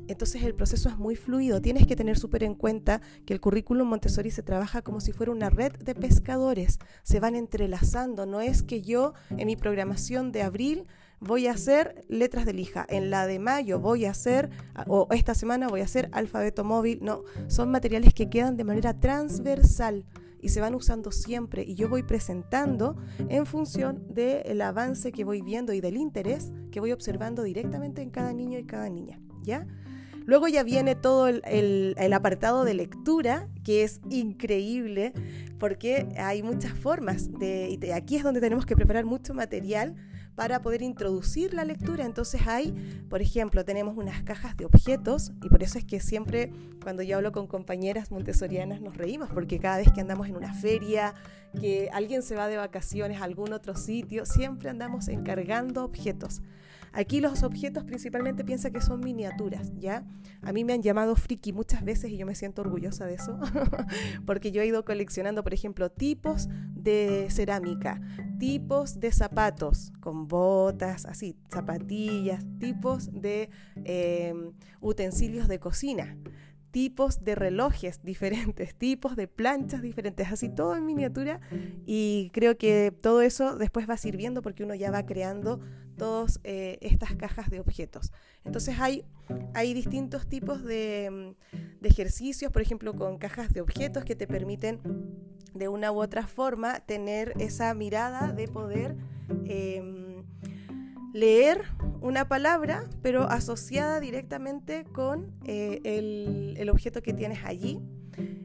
Entonces 0.07 0.43
el 0.43 0.53
proceso 0.53 0.89
es 0.89 0.97
muy 0.97 1.15
fluido. 1.15 1.61
Tienes 1.61 1.87
que 1.87 1.95
tener 1.95 2.17
súper 2.17 2.43
en 2.43 2.55
cuenta 2.55 3.01
que 3.25 3.33
el 3.33 3.41
currículum 3.41 3.87
Montessori 3.87 4.31
se 4.31 4.43
trabaja 4.43 4.81
como 4.81 4.99
si 4.99 5.11
fuera 5.11 5.31
una 5.31 5.49
red 5.49 5.73
de 5.73 5.95
pescadores. 5.95 6.79
Se 7.03 7.19
van 7.19 7.35
entrelazando. 7.35 8.25
No 8.25 8.41
es 8.41 8.63
que 8.63 8.81
yo 8.81 9.13
en 9.29 9.47
mi 9.47 9.55
programación 9.55 10.31
de 10.31 10.41
abril 10.41 10.85
voy 11.19 11.47
a 11.47 11.53
hacer 11.53 12.05
letras 12.09 12.45
de 12.45 12.53
lija. 12.53 12.85
En 12.89 13.09
la 13.09 13.25
de 13.27 13.39
mayo 13.39 13.79
voy 13.79 14.05
a 14.05 14.11
hacer, 14.11 14.49
o 14.87 15.07
esta 15.11 15.33
semana 15.35 15.67
voy 15.67 15.81
a 15.81 15.85
hacer 15.85 16.09
alfabeto 16.11 16.63
móvil. 16.63 16.99
No, 17.01 17.23
son 17.47 17.71
materiales 17.71 18.13
que 18.13 18.29
quedan 18.29 18.57
de 18.57 18.65
manera 18.65 18.99
transversal 18.99 20.05
y 20.43 20.49
se 20.49 20.59
van 20.59 20.75
usando 20.75 21.11
siempre 21.13 21.63
y 21.63 21.75
yo 21.75 21.87
voy 21.87 22.03
presentando 22.03 22.97
en 23.29 23.45
función 23.45 24.05
del 24.09 24.61
avance 24.61 25.13
que 25.13 25.23
voy 25.23 25.41
viendo 25.41 25.71
y 25.71 25.79
del 25.79 25.95
interés 25.95 26.51
que 26.69 26.81
voy 26.81 26.91
observando 26.91 27.43
directamente 27.43 28.01
en 28.01 28.09
cada 28.09 28.33
niño 28.33 28.59
y 28.59 28.65
cada 28.65 28.89
niña, 28.89 29.21
Luego 30.25 30.47
ya 30.47 30.63
viene 30.63 30.95
todo 30.95 31.27
el, 31.27 32.13
apartado 32.13 32.63
de 32.63 32.73
lectura, 32.73 33.47
que 33.63 33.83
es 33.83 33.99
increíble, 34.09 35.13
porque 35.59 36.07
hay 36.17 36.43
muchas 36.43 36.77
formas 36.77 37.29
y 37.41 37.91
aquí 37.91 38.15
es 38.17 38.23
donde 38.23 38.41
tenemos 38.41 38.65
que 38.65 38.75
preparar 38.75 39.05
mucho 39.05 39.33
material 39.33 39.95
para 40.35 40.61
poder 40.61 40.81
introducir 40.81 41.53
la 41.53 41.65
lectura. 41.65 42.05
Entonces 42.05 42.41
hay, 42.47 42.71
por 43.09 43.21
ejemplo, 43.21 43.63
tenemos 43.65 43.97
unas 43.97 44.23
cajas 44.23 44.57
de 44.57 44.65
objetos 44.65 45.31
y 45.43 45.49
por 45.49 45.61
eso 45.63 45.77
es 45.77 45.85
que 45.85 45.99
siempre 45.99 46.51
cuando 46.81 47.03
yo 47.03 47.17
hablo 47.17 47.31
con 47.31 47.47
compañeras 47.47 48.11
montessorianas 48.11 48.81
nos 48.81 48.97
reímos 48.97 49.29
porque 49.31 49.59
cada 49.59 49.77
vez 49.77 49.91
que 49.91 50.01
andamos 50.01 50.27
en 50.27 50.35
una 50.35 50.53
feria, 50.53 51.13
que 51.59 51.89
alguien 51.93 52.23
se 52.23 52.35
va 52.35 52.47
de 52.47 52.57
vacaciones 52.57 53.21
a 53.21 53.25
algún 53.25 53.53
otro 53.53 53.75
sitio, 53.75 54.25
siempre 54.25 54.69
andamos 54.69 55.07
encargando 55.07 55.83
objetos. 55.83 56.41
Aquí 56.95 57.21
los 57.21 57.41
objetos 57.41 57.83
principalmente 57.83 58.45
piensa 58.45 58.69
que 58.69 58.79
son 58.79 58.99
miniaturas, 58.99 59.71
¿ya? 59.79 60.05
A 60.43 60.53
mí 60.53 60.63
me 60.63 60.73
han 60.73 60.83
llamado 60.83 61.15
friki 61.15 61.51
muchas 61.51 61.83
veces 61.83 62.11
y 62.11 62.17
yo 62.17 62.25
me 62.27 62.35
siento 62.35 62.61
orgullosa 62.61 63.07
de 63.07 63.15
eso, 63.15 63.39
porque 64.27 64.51
yo 64.51 64.61
he 64.61 64.67
ido 64.67 64.85
coleccionando, 64.85 65.43
por 65.43 65.55
ejemplo, 65.55 65.89
tipos 65.89 66.49
de 66.75 67.27
cerámica, 67.31 67.99
tipos 68.37 68.99
de 68.99 69.11
zapatos 69.11 69.91
con 70.01 70.27
botas, 70.27 71.05
así, 71.07 71.35
zapatillas, 71.51 72.45
tipos 72.59 73.09
de 73.11 73.49
em, 73.85 74.51
utensilios 74.79 75.47
de 75.47 75.59
cocina 75.59 76.15
tipos 76.73 77.23
de 77.23 77.35
relojes 77.35 78.01
diferentes, 78.03 78.73
tipos 78.77 79.15
de 79.15 79.27
planchas 79.27 79.83
diferentes, 79.83 80.31
así 80.31 80.49
todo 80.49 80.75
en 80.75 80.85
miniatura 80.85 81.39
y 81.85 82.31
creo 82.33 82.57
que 82.57 82.91
todo 82.91 83.21
eso 83.21 83.55
después 83.55 83.87
va 83.87 83.95
sirviendo 83.95 84.41
porque 84.41 84.63
uno 84.63 84.73
ya 84.73 84.89
va 84.89 85.05
creando 85.05 85.61
todas 85.97 86.39
eh, 86.43 86.79
estas 86.81 87.15
cajas 87.15 87.51
de 87.51 87.59
objetos. 87.59 88.11
Entonces 88.43 88.79
hay, 88.79 89.05
hay 89.53 89.75
distintos 89.75 90.27
tipos 90.27 90.63
de, 90.63 91.35
de, 91.79 91.87
ejercicios, 91.87 92.51
por 92.51 92.63
ejemplo, 92.63 92.95
con 92.95 93.19
cajas 93.19 93.53
de 93.53 93.61
objetos 93.61 94.03
que 94.03 94.15
te 94.15 94.25
permiten 94.25 94.79
de 95.53 95.67
una 95.67 95.91
u 95.91 96.01
otra 96.01 96.25
forma 96.25 96.79
tener 96.79 97.33
esa 97.39 97.73
mirada 97.75 98.33
de 98.33 98.47
poder... 98.47 98.95
Em, 99.45 100.12
leer 101.13 101.63
una 102.01 102.27
palabra, 102.27 102.83
pero 103.01 103.29
asociada 103.29 103.99
directamente 103.99 104.83
con 104.91 105.31
eh, 105.45 105.79
el, 106.57 106.69
objeto 106.69 107.01
que 107.01 107.13
tienes 107.13 107.45
allí. 107.45 107.79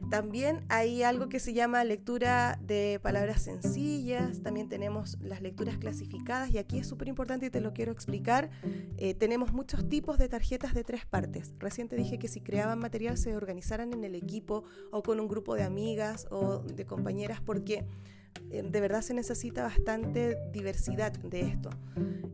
También 0.09 0.65
hay 0.69 1.03
algo 1.03 1.29
que 1.29 1.39
se 1.39 1.53
llama 1.53 1.83
lectura 1.83 2.59
de 2.63 2.99
palabras 3.03 3.43
sencillas, 3.43 4.41
también 4.41 4.67
tenemos 4.67 5.19
las 5.21 5.41
lecturas 5.41 5.77
clasificadas 5.77 6.49
y 6.49 6.57
aquí 6.57 6.79
es 6.79 6.87
súper 6.87 7.07
importante 7.07 7.45
y 7.47 7.49
te 7.51 7.61
lo 7.61 7.73
quiero 7.73 7.91
explicar. 7.91 8.49
Eh, 8.97 9.13
tenemos 9.13 9.53
muchos 9.53 9.87
tipos 9.87 10.17
de 10.17 10.27
tarjetas 10.27 10.73
de 10.73 10.83
tres 10.83 11.05
partes. 11.05 11.53
Recién 11.59 11.89
te 11.89 11.95
dije 11.95 12.17
que 12.17 12.27
si 12.27 12.41
creaban 12.41 12.79
material 12.79 13.17
se 13.17 13.35
organizaran 13.35 13.93
en 13.93 14.03
el 14.03 14.15
equipo 14.15 14.63
o 14.91 15.03
con 15.03 15.19
un 15.19 15.27
grupo 15.27 15.53
de 15.53 15.63
amigas 15.63 16.27
o 16.31 16.59
de 16.59 16.85
compañeras 16.85 17.39
porque 17.39 17.85
de 18.49 18.81
verdad 18.81 19.01
se 19.01 19.13
necesita 19.13 19.63
bastante 19.63 20.37
diversidad 20.51 21.11
de 21.11 21.41
esto. 21.41 21.69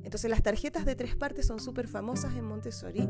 Entonces 0.03 0.29
las 0.29 0.43
tarjetas 0.43 0.85
de 0.85 0.95
tres 0.95 1.15
partes 1.15 1.47
son 1.47 1.59
súper 1.59 1.87
famosas 1.87 2.35
en 2.35 2.45
Montessori 2.45 3.09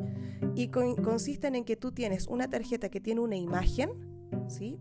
y 0.56 0.70
consisten 0.70 1.56
en 1.56 1.66
que 1.66 1.76
tú 1.76 1.92
tienes 1.92 2.28
una 2.28 2.50
tarjeta 2.50 2.90
que 2.90 3.00
tiene 3.00 3.22
una 3.22 3.36
imagen, 3.36 3.92
¿sí? 4.48 4.80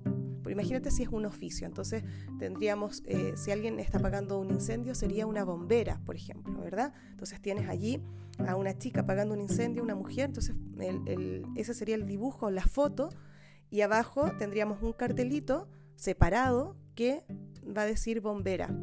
imagínate 0.51 0.91
si 0.91 1.03
es 1.03 1.09
un 1.09 1.27
oficio, 1.27 1.67
entonces 1.67 2.05
tendríamos, 2.39 3.03
eh, 3.07 3.35
si 3.37 3.51
alguien 3.51 3.81
está 3.81 3.99
apagando 3.99 4.39
un 4.39 4.51
incendio, 4.51 4.95
sería 4.95 5.27
una 5.27 5.45
bombera, 5.45 6.01
por 6.05 6.17
ejemplo, 6.17 6.61
¿verdad? 6.61 6.93
Entonces 7.11 7.41
tienes 7.41 7.69
allí 7.69 8.01
a 8.47 8.57
una 8.57 8.77
chica 8.77 9.03
apagando 9.03 9.35
un 9.35 9.41
incendio, 9.41 9.83
una 9.83 9.95
mujer, 9.95 10.27
entonces 10.27 10.55
ese 11.57 11.75
sería 11.75 11.95
el 11.95 12.07
dibujo, 12.07 12.51
la 12.51 12.67
foto, 12.67 13.11
y 13.71 13.81
abajo 13.81 14.31
tendríamos 14.39 14.83
un 14.83 14.93
cartelito 14.93 15.69
separado 15.97 16.77
que 16.95 17.25
va 17.65 17.83
a 17.83 17.87
decir 17.87 18.21
bombera. 18.21 18.75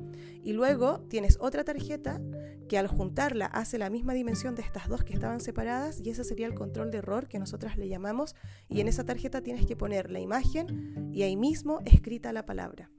Y 0.43 0.53
luego 0.53 1.01
tienes 1.09 1.37
otra 1.39 1.63
tarjeta 1.63 2.19
que 2.67 2.77
al 2.77 2.87
juntarla 2.87 3.47
hace 3.47 3.77
la 3.77 3.89
misma 3.89 4.13
dimensión 4.13 4.55
de 4.55 4.61
estas 4.61 4.87
dos 4.87 5.03
que 5.03 5.13
estaban 5.13 5.41
separadas 5.41 5.99
y 6.03 6.09
ese 6.09 6.23
sería 6.23 6.47
el 6.47 6.55
control 6.55 6.89
de 6.89 6.99
error 6.99 7.27
que 7.27 7.39
nosotras 7.39 7.77
le 7.77 7.89
llamamos. 7.89 8.35
Y 8.69 8.79
en 8.81 8.87
esa 8.87 9.03
tarjeta 9.03 9.41
tienes 9.41 9.65
que 9.65 9.75
poner 9.75 10.09
la 10.09 10.19
imagen 10.19 11.11
y 11.13 11.23
ahí 11.23 11.35
mismo 11.35 11.79
escrita 11.85 12.31
la 12.33 12.45
palabra. 12.45 12.89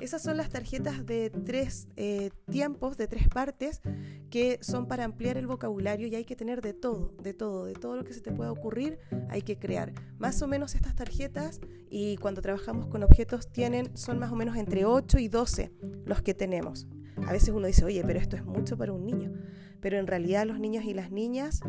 Esas 0.00 0.22
son 0.22 0.36
las 0.36 0.50
tarjetas 0.50 1.06
de 1.06 1.30
tres 1.30 1.88
eh, 1.96 2.30
tiempos, 2.50 2.96
de 2.96 3.06
tres 3.06 3.28
partes, 3.28 3.80
que 4.30 4.58
son 4.60 4.86
para 4.86 5.04
ampliar 5.04 5.36
el 5.36 5.46
vocabulario 5.46 6.06
y 6.06 6.14
hay 6.14 6.24
que 6.24 6.36
tener 6.36 6.60
de 6.60 6.74
todo, 6.74 7.14
de 7.22 7.34
todo, 7.34 7.64
de 7.64 7.74
todo 7.74 7.96
lo 7.96 8.04
que 8.04 8.12
se 8.12 8.20
te 8.20 8.32
pueda 8.32 8.50
ocurrir, 8.50 8.98
hay 9.28 9.42
que 9.42 9.58
crear. 9.58 9.92
Más 10.18 10.42
o 10.42 10.48
menos 10.48 10.74
estas 10.74 10.94
tarjetas, 10.94 11.60
y 11.90 12.16
cuando 12.16 12.42
trabajamos 12.42 12.86
con 12.86 13.02
objetos, 13.02 13.50
tienen, 13.50 13.96
son 13.96 14.18
más 14.18 14.32
o 14.32 14.36
menos 14.36 14.56
entre 14.56 14.84
8 14.84 15.18
y 15.18 15.28
12 15.28 15.72
los 16.04 16.22
que 16.22 16.34
tenemos. 16.34 16.86
A 17.26 17.32
veces 17.32 17.50
uno 17.50 17.66
dice, 17.66 17.84
oye, 17.84 18.02
pero 18.04 18.18
esto 18.18 18.36
es 18.36 18.44
mucho 18.44 18.76
para 18.76 18.92
un 18.92 19.04
niño. 19.04 19.32
Pero 19.80 19.98
en 19.98 20.06
realidad 20.06 20.46
los 20.46 20.58
niños 20.58 20.84
y 20.84 20.94
las 20.94 21.10
niñas 21.10 21.60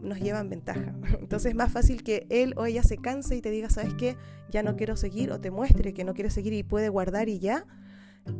nos 0.00 0.20
llevan 0.20 0.48
ventaja. 0.48 0.94
Entonces 1.20 1.50
es 1.50 1.56
más 1.56 1.72
fácil 1.72 2.02
que 2.02 2.26
él 2.30 2.54
o 2.56 2.66
ella 2.66 2.82
se 2.82 2.98
canse 2.98 3.36
y 3.36 3.40
te 3.40 3.50
diga, 3.50 3.70
¿sabes 3.70 3.94
qué? 3.94 4.16
Ya 4.50 4.62
no 4.62 4.76
quiero 4.76 4.96
seguir 4.96 5.30
o 5.32 5.40
te 5.40 5.50
muestre 5.50 5.92
que 5.94 6.04
no 6.04 6.14
quiere 6.14 6.30
seguir 6.30 6.52
y 6.52 6.62
puede 6.62 6.88
guardar 6.88 7.28
y 7.28 7.38
ya. 7.38 7.66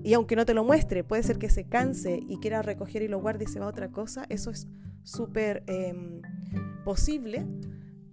Y 0.03 0.15
aunque 0.15 0.37
no 0.37 0.45
te 0.45 0.55
lo 0.55 0.65
muestre, 0.65 1.05
puede 1.05 1.23
ser 1.23 1.39
que 1.39 1.51
se 1.51 1.65
canse 1.65 2.21
y 2.29 2.39
quiera 2.39 2.63
recoger 2.63 3.03
y 3.03 3.09
lo 3.09 3.21
guarde 3.21 3.45
y 3.45 3.49
se 3.49 3.59
va 3.59 3.67
a 3.67 3.71
otra 3.71 3.91
cosa. 3.91 4.27
Eso 4.29 4.51
es 4.51 4.69
súper 5.03 5.63
em, 5.67 6.21
posible, 6.85 7.47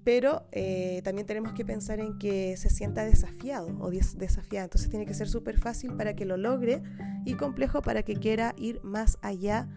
pero 0.04 0.48
eh, 0.52 1.02
también 1.04 1.28
tenemos 1.28 1.54
que 1.54 1.66
pensar 1.66 2.00
en 2.00 2.18
que 2.18 2.56
se 2.58 2.70
sienta 2.70 3.04
desafiado 3.04 3.68
o 3.80 3.90
desafiada. 3.90 4.66
Entonces 4.66 4.90
tiene 4.90 5.06
que 5.06 5.14
ser 5.14 5.28
súper 5.28 5.60
fácil 5.60 5.94
para 5.96 6.16
que 6.16 6.26
lo 6.26 6.38
logre 6.38 6.82
y 7.26 7.34
complejo 7.34 7.82
para 7.82 8.04
que 8.04 8.16
quiera 8.16 8.54
ir 8.58 8.82
más 8.84 9.18
allá 9.22 9.68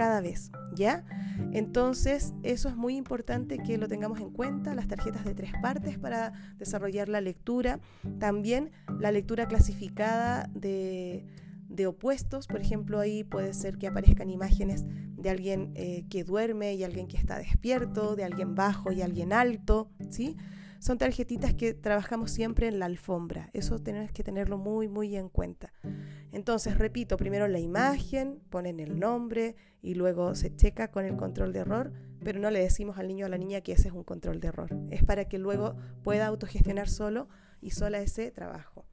cada 0.00 0.22
vez, 0.22 0.50
¿ya? 0.74 1.04
Entonces, 1.52 2.32
eso 2.42 2.70
es 2.70 2.76
muy 2.76 2.96
importante 2.96 3.58
que 3.58 3.76
lo 3.76 3.86
tengamos 3.86 4.18
en 4.18 4.30
cuenta, 4.30 4.74
las 4.74 4.88
tarjetas 4.88 5.26
de 5.26 5.34
tres 5.34 5.52
partes 5.60 5.98
para 5.98 6.32
desarrollar 6.56 7.10
la 7.10 7.20
lectura, 7.20 7.80
también 8.18 8.70
la 8.98 9.12
lectura 9.12 9.46
clasificada 9.46 10.48
de, 10.54 11.26
opuestos, 11.86 12.46
por 12.46 12.62
ejemplo, 12.62 12.98
ahí 12.98 13.24
puede 13.24 13.52
ser 13.52 13.76
que 13.76 13.88
aparezcan 13.88 14.30
imágenes 14.30 14.86
de 15.18 15.28
alguien 15.28 15.72
eh, 15.74 16.06
que 16.08 16.24
duerme 16.24 16.72
y 16.76 16.82
alguien 16.82 17.06
que 17.06 17.18
está 17.18 17.38
despierto, 17.38 18.16
de 18.16 18.24
alguien 18.24 18.54
bajo 18.54 18.92
y 18.92 19.02
alguien 19.02 19.34
alto, 19.34 19.90
¿sí? 20.08 20.38
Son 20.80 20.96
tarjetitas 20.96 21.52
que 21.52 21.74
trabajamos 21.74 22.30
siempre 22.30 22.66
en 22.66 22.78
la 22.78 22.86
alfombra, 22.86 23.50
eso 23.52 23.78
tenés 23.78 24.12
que 24.12 24.24
tenerlo 24.24 24.56
muy, 24.56 24.88
muy 24.88 25.14
en 25.14 25.28
cuenta. 25.28 25.74
Entonces, 26.32 26.78
repito, 26.78 27.18
primero 27.18 27.48
la 27.48 27.58
imagen, 27.58 28.40
ponen 28.48 28.80
el 28.80 28.98
nombre 28.98 29.56
y 29.82 29.94
luego 29.94 30.34
se 30.34 30.56
checa 30.56 30.90
con 30.90 31.04
el 31.04 31.16
control 31.16 31.52
de 31.52 31.60
error, 31.60 31.92
pero 32.24 32.40
no 32.40 32.50
le 32.50 32.60
decimos 32.60 32.96
al 32.96 33.08
niño 33.08 33.24
o 33.24 33.28
a 33.28 33.30
la 33.30 33.36
niña 33.36 33.60
que 33.60 33.72
ese 33.72 33.88
es 33.88 33.94
un 33.94 34.04
control 34.04 34.40
de 34.40 34.48
error. 34.48 34.74
Es 34.90 35.04
para 35.04 35.26
que 35.26 35.38
luego 35.38 35.76
pueda 36.02 36.26
autogestionar 36.26 36.88
solo 36.88 37.28
y 37.60 37.72
sola 37.72 38.00
ese 38.00 38.30
trabajo. 38.30 38.86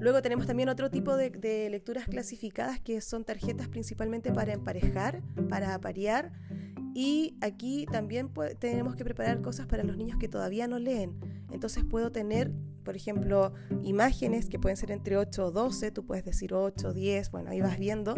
Luego 0.00 0.22
tenemos 0.22 0.46
también 0.46 0.68
otro 0.70 0.90
tipo 0.90 1.16
de, 1.16 1.68
lecturas 1.70 2.06
clasificadas 2.06 2.80
que 2.80 3.00
son 3.00 3.24
tarjetas 3.24 3.68
principalmente 3.68 4.32
para 4.32 4.52
emparejar, 4.52 5.22
para 5.48 5.74
aparear. 5.74 6.32
Y 6.94 7.36
aquí 7.40 7.86
también 7.90 8.30
tenemos 8.58 8.94
que 8.94 9.04
preparar 9.04 9.42
cosas 9.42 9.66
para 9.66 9.82
los 9.82 9.96
niños 9.96 10.16
que 10.18 10.28
todavía 10.28 10.68
no 10.68 10.78
leen. 10.78 11.18
Entonces 11.50 11.84
puedo 11.84 12.12
tener 12.12 12.52
por 12.84 12.96
ejemplo, 12.96 13.54
imágenes 13.82 14.48
que 14.48 14.58
pueden 14.58 14.76
ser 14.76 14.90
entre 14.90 15.16
8 15.16 15.46
o 15.46 15.50
12, 15.50 15.90
tú 15.90 16.04
puedes 16.04 16.24
decir 16.24 16.54
8, 16.54 16.92
10, 16.92 17.30
bueno, 17.30 17.50
ahí 17.50 17.60
vas 17.60 17.78
viendo, 17.78 18.14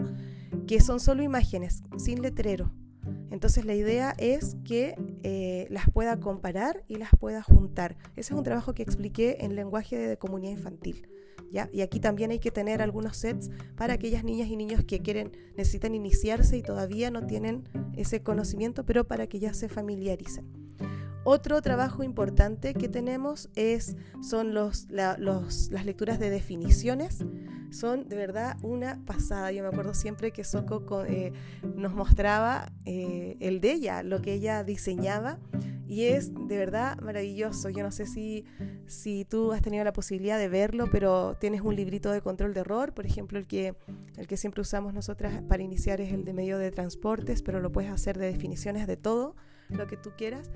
que 0.66 0.80
son 0.80 1.00
solo 1.00 1.22
imágenes, 1.22 1.82
sin 1.96 2.20
letrero. 2.20 2.72
Entonces 3.30 3.64
la 3.64 3.74
idea 3.74 4.14
es 4.18 4.56
que 4.64 4.96
eh, 5.22 5.66
las 5.70 5.88
pueda 5.90 6.18
comparar 6.18 6.84
y 6.88 6.96
las 6.96 7.10
pueda 7.18 7.42
juntar. 7.42 7.96
Ese 8.16 8.32
es 8.32 8.38
un 8.38 8.44
trabajo 8.44 8.74
que 8.74 8.82
expliqué 8.82 9.38
en 9.40 9.54
lenguaje 9.54 9.96
de 9.96 10.18
comunidad 10.18 10.52
infantil. 10.52 11.08
Y 11.50 11.80
aquí 11.80 12.00
también 12.00 12.30
hay 12.30 12.38
que 12.38 12.50
tener 12.50 12.82
algunos 12.82 13.16
sets 13.16 13.50
para 13.76 13.94
aquellas 13.94 14.24
niñas 14.24 14.48
y 14.48 14.56
niños 14.56 14.84
que 14.84 15.00
quieren, 15.00 15.32
necesitan 15.56 15.94
iniciarse 15.94 16.56
y 16.56 16.62
todavía 16.62 17.10
no 17.10 17.26
tienen 17.26 17.68
ese 17.96 18.22
conocimiento, 18.22 18.84
pero 18.84 19.06
para 19.06 19.26
que 19.26 19.38
ya 19.38 19.54
se 19.54 19.68
familiaricen. 19.68 20.66
Otro 21.28 21.60
trabajo 21.60 22.04
importante 22.04 22.72
que 22.72 22.88
tenemos 22.88 23.50
es, 23.56 23.96
son 24.22 24.54
los, 24.54 24.86
las 24.90 25.84
lecturas 25.84 26.20
de 26.20 26.30
definiciones. 26.30 27.24
Son 27.70 28.08
de 28.08 28.14
verdad 28.14 28.56
una 28.62 29.04
pasada. 29.04 29.50
Yo 29.50 29.64
me 29.64 29.68
acuerdo 29.68 29.92
siempre 29.92 30.30
que 30.30 30.44
Soco 30.44 31.04
eh, 31.04 31.32
nos 31.74 31.92
mostraba 31.92 32.72
eh, 32.84 33.36
el 33.40 33.60
de 33.60 33.72
ella, 33.72 34.04
lo 34.04 34.22
que 34.22 34.34
ella 34.34 34.62
diseñaba. 34.62 35.40
Y 35.88 36.04
es 36.04 36.32
de 36.34 36.56
verdad 36.56 36.98
maravilloso. 37.00 37.68
Yo 37.70 37.82
no 37.82 37.92
sé 37.92 38.06
si, 38.06 38.44
si 38.86 39.24
tú 39.24 39.52
has 39.52 39.62
tenido 39.62 39.84
la 39.84 39.92
posibilidad 39.92 40.38
de 40.38 40.48
verlo, 40.48 40.88
pero 40.90 41.36
tienes 41.38 41.60
un 41.60 41.76
librito 41.76 42.10
de 42.10 42.20
control 42.20 42.54
de 42.54 42.60
error, 42.60 42.92
por 42.92 43.06
ejemplo, 43.06 43.38
el 43.38 43.46
que, 43.46 43.74
el 44.16 44.26
que 44.26 44.36
siempre 44.36 44.62
usamos 44.62 44.94
nosotras 44.94 45.42
para 45.42 45.62
iniciar 45.62 46.00
es 46.00 46.12
el 46.12 46.24
de 46.24 46.32
medio 46.32 46.58
de 46.58 46.70
transportes, 46.70 47.42
pero 47.42 47.60
lo 47.60 47.70
puedes 47.70 47.90
hacer 47.90 48.18
de 48.18 48.26
definiciones 48.26 48.86
de 48.86 48.96
todo 48.96 49.36
lo 49.68 49.86
que 49.86 49.96
tú 49.96 50.10
quieras. 50.16 50.50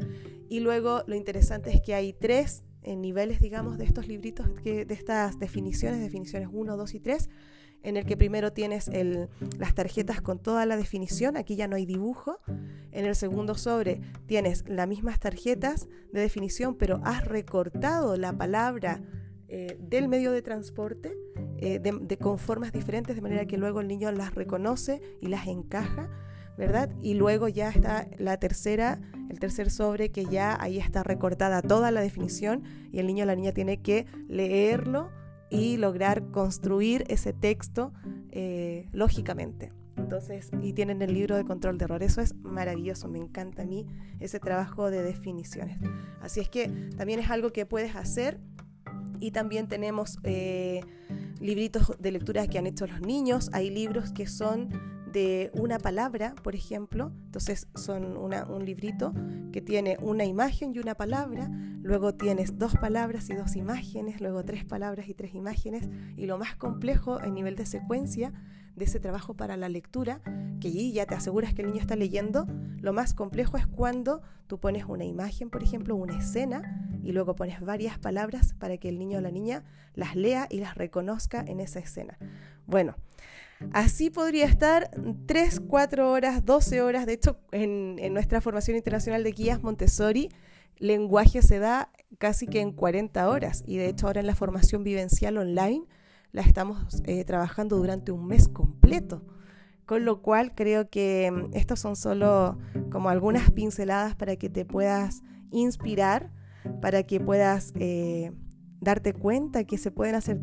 Y 0.49 0.61
luego 0.61 1.03
lo 1.07 1.15
interesante 1.15 1.71
es 1.71 1.81
que 1.81 1.95
hay 1.95 2.13
tres 2.13 2.65
eh, 2.83 2.97
niveles, 2.97 3.41
digamos, 3.41 3.79
de 3.79 3.85
estos 3.85 4.09
libritos, 4.09 4.49
que, 4.63 4.85
de 4.85 4.95
estas 4.95 5.39
definiciones, 5.39 6.01
definiciones 6.01 6.49
1, 6.51 6.77
2 6.77 6.95
y 6.95 7.01
3, 7.01 7.29
en 7.83 7.97
el 7.97 8.05
que 8.05 8.17
primero 8.17 8.53
tienes 8.53 8.91
las 9.59 9.75
tarjetas 9.75 10.21
con 10.21 10.39
toda 10.39 10.67
la 10.67 10.77
definición, 10.77 11.37
aquí 11.37 11.57
ya 11.57 11.69
no 11.69 11.77
hay 11.77 11.87
dibujo. 11.87 12.39
En 12.93 13.07
el 13.07 13.15
segundo 13.15 13.55
sobre 13.55 14.01
tienes 14.27 14.65
las 14.69 14.89
mismas 14.89 15.19
tarjetas 15.21 15.89
de 16.13 16.21
definición, 16.21 16.75
pero 16.75 17.01
has 17.05 17.25
recortado 17.25 18.17
la 18.17 18.33
palabra 18.33 19.03
eh, 19.49 19.77
del 19.81 20.09
medio 20.09 20.33
de 20.33 20.43
transporte 20.43 21.17
eh, 21.59 21.79
de, 21.79 22.19
con 22.19 22.39
formas 22.39 22.73
diferentes, 22.73 23.17
de 23.17 23.23
manera 23.23 23.47
que 23.47 23.59
luego 23.59 23.81
el 23.81 23.89
niño 23.89 24.11
las 24.13 24.35
reconoce 24.35 25.01
y 25.21 25.29
las 25.29 25.47
encaja 25.47 26.11
¿verdad? 26.57 26.91
Y 27.01 27.15
luego 27.15 27.49
ya 27.49 27.71
está 27.71 28.07
la 28.19 28.37
tercera, 28.37 29.01
el 29.31 29.41
tercer 29.41 29.71
sobre 29.71 30.11
que 30.11 30.27
ya 30.27 30.61
ahí 30.61 30.79
está 30.79 31.03
recortada 31.03 31.63
toda 31.63 31.91
la 31.91 32.03
definición 32.03 32.65
y 32.93 32.99
el 32.99 33.07
niño 33.07 33.25
o 33.25 33.27
la 33.27 33.35
niña 33.35 33.53
tiene 33.53 33.81
que 33.81 34.05
leerlo 34.29 35.11
y 35.51 35.77
lograr 35.77 36.31
construir 36.31 37.05
ese 37.09 37.33
texto 37.33 37.93
eh, 38.31 38.89
lógicamente. 38.93 39.73
Entonces, 39.97 40.51
y 40.63 40.73
tienen 40.73 41.03
el 41.03 41.13
libro 41.13 41.37
de 41.37 41.45
control 41.45 41.77
de 41.77 41.85
error. 41.85 42.03
Eso 42.03 42.21
es 42.21 42.35
maravilloso, 42.37 43.09
me 43.09 43.19
encanta 43.19 43.63
a 43.63 43.67
mí 43.67 43.87
ese 44.19 44.41
trabajo 44.41 44.91
de 44.91 45.03
definiciones. 45.03 45.79
Así 46.21 46.41
es 46.41 46.49
que 46.49 46.69
también 46.97 47.21
es 47.21 47.31
algo 47.31 47.53
que 47.53 47.67
puedes 47.67 47.95
hacer. 47.95 48.41
Y 49.23 49.33
también 49.33 49.69
tenemos 49.69 50.19
eh, 50.23 50.81
libritos 51.41 51.93
de 51.99 52.11
lectura 52.11 52.47
que 52.47 52.59
han 52.59 52.67
hecho 52.67 52.87
los 52.87 53.03
niños. 53.03 53.51
Hay 53.53 53.69
libros 53.69 54.13
que 54.13 54.27
son 54.27 54.71
de 55.13 55.51
una 55.55 55.79
palabra, 55.79 56.35
por 56.43 56.55
ejemplo. 56.55 57.13
Entonces 57.27 57.69
son 57.75 58.17
un 58.17 58.65
librito 58.65 59.13
que 59.53 59.61
tiene 59.61 59.97
una 60.01 60.25
imagen 60.25 60.75
y 60.75 60.79
una 60.79 60.95
palabra, 60.95 61.51
luego 61.83 62.15
tienes 62.15 62.59
dos 62.59 62.75
palabras 62.77 63.31
y 63.31 63.35
dos 63.35 63.57
imágenes, 63.57 64.21
luego 64.21 64.45
tres 64.45 64.65
palabras 64.65 65.09
y 65.09 65.15
tres 65.15 65.35
imágenes, 65.35 65.89
y 66.17 66.27
lo 66.27 66.39
más 66.39 66.57
complejo 66.57 67.21
en 67.23 67.35
nivel 67.35 67.57
de 67.57 67.67
secuencia 67.67 68.33
de 68.77 68.85
ese 68.85 69.01
trabajo 69.01 69.35
para 69.35 69.57
la 69.57 69.69
lectura, 69.69 70.21
que 70.61 70.69
allí 70.69 70.93
ya 70.93 71.07
te 71.07 71.15
aseguras 71.15 71.53
que 71.55 71.63
el 71.63 71.69
niño 71.69 71.81
está 71.81 71.97
leyendo, 71.97 72.47
lo 72.81 72.93
más 72.93 73.15
complejo 73.15 73.57
es 73.57 73.67
cuando 73.67 74.23
tú 74.47 74.59
pones 74.59 74.85
una 74.85 75.05
imagen, 75.05 75.51
por 75.51 75.63
ejemplo, 75.63 75.97
una 75.97 76.19
escena, 76.19 76.87
y 77.03 77.13
luego 77.13 77.35
pones 77.35 77.61
varias 77.61 77.99
palabras 77.99 78.55
para 78.59 78.77
que 78.77 78.89
el 78.89 78.99
niño 78.99 79.19
o 79.19 79.21
la 79.21 79.31
niña 79.31 79.65
las 79.95 80.17
lea 80.17 80.47
y 80.51 80.61
las 80.61 80.77
reconozca 80.77 81.41
en 81.41 81.61
esa 81.61 81.81
escena. 81.81 82.19
Bueno, 82.67 82.95
Así 83.73 84.11
podría 84.11 84.47
estar 84.47 84.91
3, 85.27 85.61
4 85.61 86.11
horas, 86.11 86.45
12 86.45 86.83
horas. 86.83 87.07
De 87.07 87.13
hecho, 87.13 87.39
en, 87.53 88.13
nuestra 88.13 88.41
formación 88.41 88.77
internacional 88.77 89.23
de 89.23 89.33
guías 89.33 89.63
Montessori, 89.63 90.31
lenguaje 90.79 91.43
se 91.43 91.59
da 91.59 91.91
casi 92.19 92.47
que 92.47 92.61
en 92.61 92.73
40 92.73 93.29
horas. 93.29 93.63
Y 93.67 93.77
de 93.77 93.89
hecho, 93.89 94.07
ahora 94.07 94.21
en 94.21 94.27
la 94.27 94.35
formación 94.35 94.83
vivencial 94.83 95.37
online 95.37 95.85
la 96.33 96.43
estamos 96.43 97.03
eh, 97.05 97.25
trabajando 97.25 97.77
durante 97.77 98.13
un 98.13 98.27
mes 98.27 98.49
completo. 98.49 99.23
Con 99.85 100.05
lo 100.05 100.23
cual 100.23 100.55
creo 100.55 100.89
que 100.89 101.31
mm, 101.31 101.55
estos 101.55 101.81
son 101.81 101.97
solo 101.97 102.59
como 102.91 103.11
algunas 103.11 103.51
pinceladas 103.51 104.17
para 104.17 104.37
que 104.37 104.49
te 104.49 104.65
puedas 104.65 105.23
inspirar, 105.51 106.31
para 106.81 107.03
que 107.03 107.21
puedas 107.21 107.73
eh, 107.77 108.33
darte 108.81 109.13
cuenta 109.13 109.65
que 109.65 109.79
se 109.79 109.91
pueden 109.91 110.15
hacer 110.15 110.41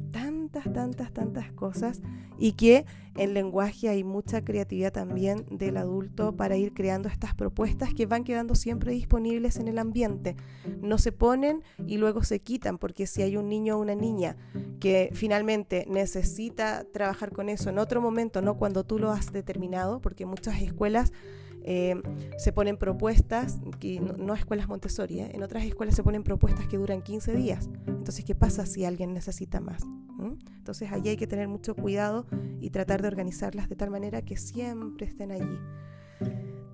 tantas, 0.63 1.13
tantas, 1.13 1.51
cosas 1.53 2.01
y 2.37 2.53
que 2.53 2.85
en 3.15 3.33
lenguaje 3.33 3.89
hay 3.89 4.03
mucha 4.03 4.43
creatividad 4.43 4.93
también 4.93 5.45
del 5.49 5.77
adulto 5.77 6.35
para 6.35 6.55
ir 6.55 6.73
creando 6.73 7.09
estas 7.09 7.33
propuestas 7.33 7.93
que 7.93 8.05
van 8.05 8.23
quedando 8.23 8.53
siempre 8.53 8.91
disponibles 8.91 9.57
en 9.57 9.67
el 9.67 9.79
ambiente. 9.79 10.35
No 10.81 10.97
se 10.97 11.11
ponen 11.11 11.63
y 11.87 11.97
luego 11.97 12.23
se 12.23 12.39
quitan, 12.39 12.77
porque 12.77 13.07
si 13.07 13.23
hay 13.23 13.37
un 13.37 13.49
niño 13.49 13.77
o 13.77 13.81
una 13.81 13.95
niña 13.95 14.35
que 14.79 15.09
finalmente 15.13 15.85
necesita 15.89 16.83
trabajar 16.83 17.31
con 17.31 17.49
eso 17.49 17.69
en 17.69 17.79
otro 17.79 18.01
momento, 18.01 18.41
no 18.41 18.57
cuando 18.57 18.83
tú 18.83 18.99
lo 18.99 19.11
has 19.11 19.31
determinado, 19.31 19.99
porque 19.99 20.25
muchas 20.25 20.61
escuelas 20.61 21.11
eh, 21.69 22.01
se 22.37 22.53
ponen 22.53 22.77
propuestas, 22.77 23.59
que 23.81 23.99
no, 23.99 24.33
escuelas 24.33 24.69
Montessori, 24.69 25.19
¿eh? 25.19 25.31
en 25.33 25.43
otras 25.43 25.65
escuelas 25.65 25.97
se 25.97 26.01
ponen 26.01 26.23
propuestas 26.23 26.65
que 26.65 26.77
duran 26.77 27.01
15 27.01 27.35
días. 27.35 27.69
Entonces, 27.87 28.23
¿qué 28.23 28.35
pasa 28.35 28.65
si 28.65 28.85
alguien 28.85 29.13
necesita 29.13 29.59
más? 29.59 29.83
¿Mm? 29.83 30.35
Entonces, 30.55 30.93
allí 30.93 31.09
hay 31.09 31.17
que 31.17 31.27
tener 31.27 31.49
mucho 31.49 31.75
cuidado 31.75 32.25
y 32.61 32.69
tratar 32.69 33.01
de 33.01 33.09
organizarlas 33.09 33.67
de 33.67 33.75
tal 33.75 33.89
manera 33.89 34.21
que 34.21 34.37
siempre 34.37 35.07
estén 35.07 35.33
allí. 35.33 35.59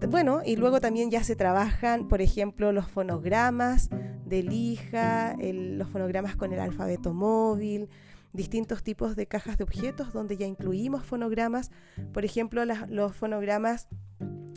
Bueno, 0.07 0.41
y 0.45 0.57
luego 0.57 0.79
también 0.79 1.09
ya 1.09 1.23
se 1.23 1.35
trabajan, 1.35 2.07
por 2.07 2.21
ejemplo, 2.21 2.71
los 2.71 2.87
fonogramas 2.87 3.89
de 4.25 4.43
lija, 4.43 5.35
los 5.41 5.89
fonogramas 5.89 6.35
con 6.35 6.53
el 6.53 6.59
alfabeto 6.59 7.15
móvil, 7.15 7.89
distintos 8.31 8.83
tipos 8.83 9.15
de 9.15 9.25
cajas 9.25 9.57
de 9.57 9.63
objetos 9.63 10.13
donde 10.13 10.37
ya 10.37 10.45
incluimos 10.45 11.03
fonogramas. 11.03 11.71
Por 12.13 12.25
ejemplo, 12.25 12.63
los 12.65 13.15
fonogramas 13.15 13.87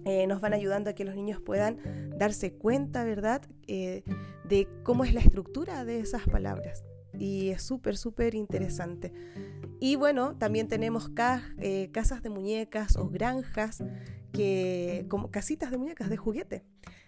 eh, 0.06 0.26
nos 0.28 0.40
van 0.40 0.54
ayudando 0.54 0.88
a 0.88 0.92
que 0.92 1.04
los 1.04 1.16
niños 1.16 1.40
puedan 1.40 1.78
darse 2.16 2.52
cuenta, 2.52 3.04
¿verdad?, 3.04 3.42
eh, 3.66 4.04
de 4.44 4.68
cómo 4.84 5.04
es 5.04 5.12
la 5.12 5.20
estructura 5.20 5.84
de 5.84 5.98
esas 5.98 6.22
palabras. 6.28 6.84
Y 7.18 7.48
es 7.48 7.62
súper, 7.62 7.96
súper 7.96 8.36
interesante. 8.36 9.12
Y 9.80 9.96
bueno, 9.96 10.36
también 10.36 10.68
tenemos 10.68 11.10
eh, 11.58 11.90
casas 11.92 12.22
de 12.22 12.30
muñecas 12.30 12.96
o 12.96 13.08
granjas, 13.08 13.82
que, 14.32 15.06
como 15.08 15.30
casitas 15.32 15.72
de 15.72 15.78
muñecas 15.78 16.08
de 16.08 16.16
juguete 16.16 16.62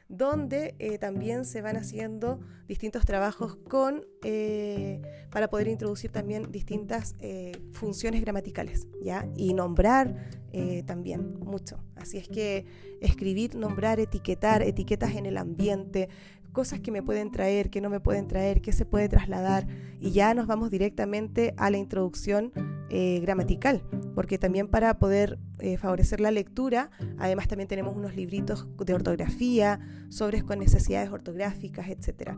donde 0.08 0.74
eh, 0.78 0.98
también 0.98 1.44
se 1.44 1.60
van 1.60 1.76
haciendo 1.76 2.40
distintos 2.66 3.04
trabajos 3.04 3.56
con, 3.56 4.06
eh, 4.24 5.02
para 5.30 5.48
poder 5.48 5.68
introducir 5.68 6.10
también 6.10 6.50
distintas 6.50 7.14
eh, 7.20 7.52
funciones 7.72 8.22
gramaticales, 8.22 8.86
¿ya? 9.02 9.28
Y 9.36 9.54
nombrar 9.54 10.38
también 10.86 11.38
mucho. 11.38 11.78
Así 11.94 12.16
es 12.16 12.26
que 12.26 12.64
escribir, 13.00 13.54
nombrar, 13.54 14.00
etiquetar, 14.00 14.62
etiquetas 14.62 15.14
en 15.14 15.26
el 15.26 15.36
ambiente, 15.36 16.08
cosas 16.52 16.80
que 16.80 16.90
me 16.90 17.02
pueden 17.02 17.30
traer, 17.30 17.70
que 17.70 17.80
no 17.80 17.90
me 17.90 18.00
pueden 18.00 18.26
traer, 18.26 18.60
que 18.60 18.72
se 18.72 18.84
puede 18.84 19.08
trasladar. 19.08 19.68
Y 20.00 20.10
ya 20.10 20.34
nos 20.34 20.46
vamos 20.46 20.70
directamente 20.70 21.54
a 21.58 21.70
la 21.70 21.76
introducción 21.76 22.52
eh, 22.90 23.20
gramatical, 23.20 23.82
porque 24.14 24.38
también 24.38 24.68
para 24.68 24.98
poder 24.98 25.38
eh, 25.58 25.76
favorecer 25.76 26.20
la 26.20 26.30
lectura, 26.30 26.90
además 27.18 27.46
también 27.48 27.68
tenemos 27.68 27.94
unos 27.94 28.16
libritos 28.16 28.66
de 28.78 28.94
ortografía, 28.94 29.80
sobres 30.08 30.42
con 30.42 30.58
necesidades 30.58 31.10
ortográficas, 31.10 31.88
etc. 31.88 32.32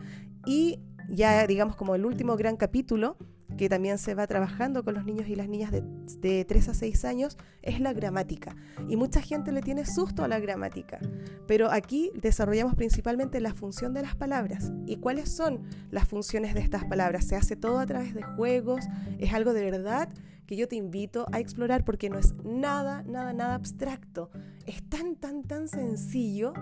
Y 0.46 0.80
ya 1.08 1.46
digamos 1.46 1.76
como 1.76 1.94
el 1.94 2.04
último 2.04 2.36
gran 2.36 2.56
capítulo, 2.56 3.16
que 3.56 3.68
también 3.68 3.98
se 3.98 4.14
va 4.14 4.26
trabajando 4.26 4.82
con 4.84 4.94
los 4.94 5.04
niños 5.04 5.28
y 5.28 5.34
las 5.34 5.48
niñas 5.48 5.70
de, 5.70 5.82
de 6.18 6.44
3 6.44 6.70
a 6.70 6.74
6 6.74 7.04
años, 7.04 7.36
es 7.62 7.78
la 7.78 7.92
gramática. 7.92 8.56
Y 8.88 8.96
mucha 8.96 9.20
gente 9.20 9.52
le 9.52 9.60
tiene 9.60 9.84
susto 9.84 10.24
a 10.24 10.28
la 10.28 10.40
gramática. 10.40 10.98
Pero 11.46 11.70
aquí 11.70 12.10
desarrollamos 12.14 12.74
principalmente 12.74 13.40
la 13.40 13.52
función 13.52 13.92
de 13.92 14.02
las 14.02 14.16
palabras. 14.16 14.72
¿Y 14.86 14.96
cuáles 14.96 15.30
son 15.30 15.62
las 15.90 16.08
funciones 16.08 16.54
de 16.54 16.60
estas 16.60 16.84
palabras? 16.84 17.26
Se 17.26 17.36
hace 17.36 17.56
todo 17.56 17.78
a 17.78 17.86
través 17.86 18.14
de 18.14 18.22
juegos, 18.22 18.84
es 19.18 19.32
algo 19.32 19.52
de 19.52 19.70
verdad 19.70 20.08
que 20.50 20.56
yo 20.56 20.66
te 20.66 20.74
invito 20.74 21.26
a 21.30 21.38
explorar 21.38 21.84
porque 21.84 22.10
no 22.10 22.18
es 22.18 22.34
nada, 22.42 23.04
nada, 23.04 23.32
nada 23.32 23.54
abstracto. 23.54 24.32
Es 24.66 24.82
tan, 24.82 25.14
tan, 25.14 25.44
tan 25.44 25.68
sencillo 25.68 26.52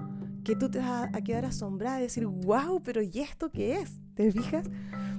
que 0.44 0.54
tú 0.56 0.68
te 0.70 0.78
vas 0.78 1.08
a 1.14 1.22
quedar 1.22 1.46
asombrada 1.46 1.98
y 2.00 2.02
decir, 2.02 2.26
wow, 2.26 2.82
pero 2.82 3.00
¿y 3.00 3.20
esto 3.20 3.50
qué 3.50 3.76
es? 3.76 3.98
¿Te 4.14 4.30
fijas? 4.30 4.66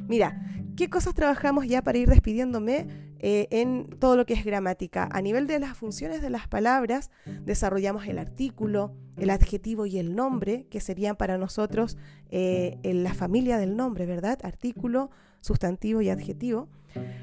Mira, 0.08 0.40
¿qué 0.78 0.88
cosas 0.88 1.16
trabajamos 1.16 1.66
ya 1.66 1.82
para 1.82 1.98
ir 1.98 2.10
despidiéndome 2.10 2.86
eh, 3.18 3.48
en 3.50 3.90
todo 3.98 4.16
lo 4.16 4.28
que 4.28 4.36
es 4.36 4.46
gramática? 4.46 5.10
A 5.12 5.20
nivel 5.24 5.48
de 5.48 5.58
las 5.58 5.76
funciones 5.76 6.22
de 6.22 6.30
las 6.30 6.48
palabras, 6.48 7.10
desarrollamos 7.44 8.06
el 8.06 8.20
artículo, 8.20 8.94
el 9.18 9.32
adjetivo 9.32 9.88
y 9.88 9.98
el 9.98 10.16
nombre, 10.16 10.68
que 10.70 10.80
serían 10.80 11.16
para 11.16 11.40
nosotros 11.40 11.98
eh, 12.30 12.78
en 12.84 13.04
la 13.04 13.16
familia 13.16 13.58
del 13.58 13.76
nombre, 13.76 14.06
¿verdad? 14.06 14.38
Artículo, 14.44 15.10
sustantivo 15.42 16.02
y 16.02 16.10
adjetivo. 16.10 16.68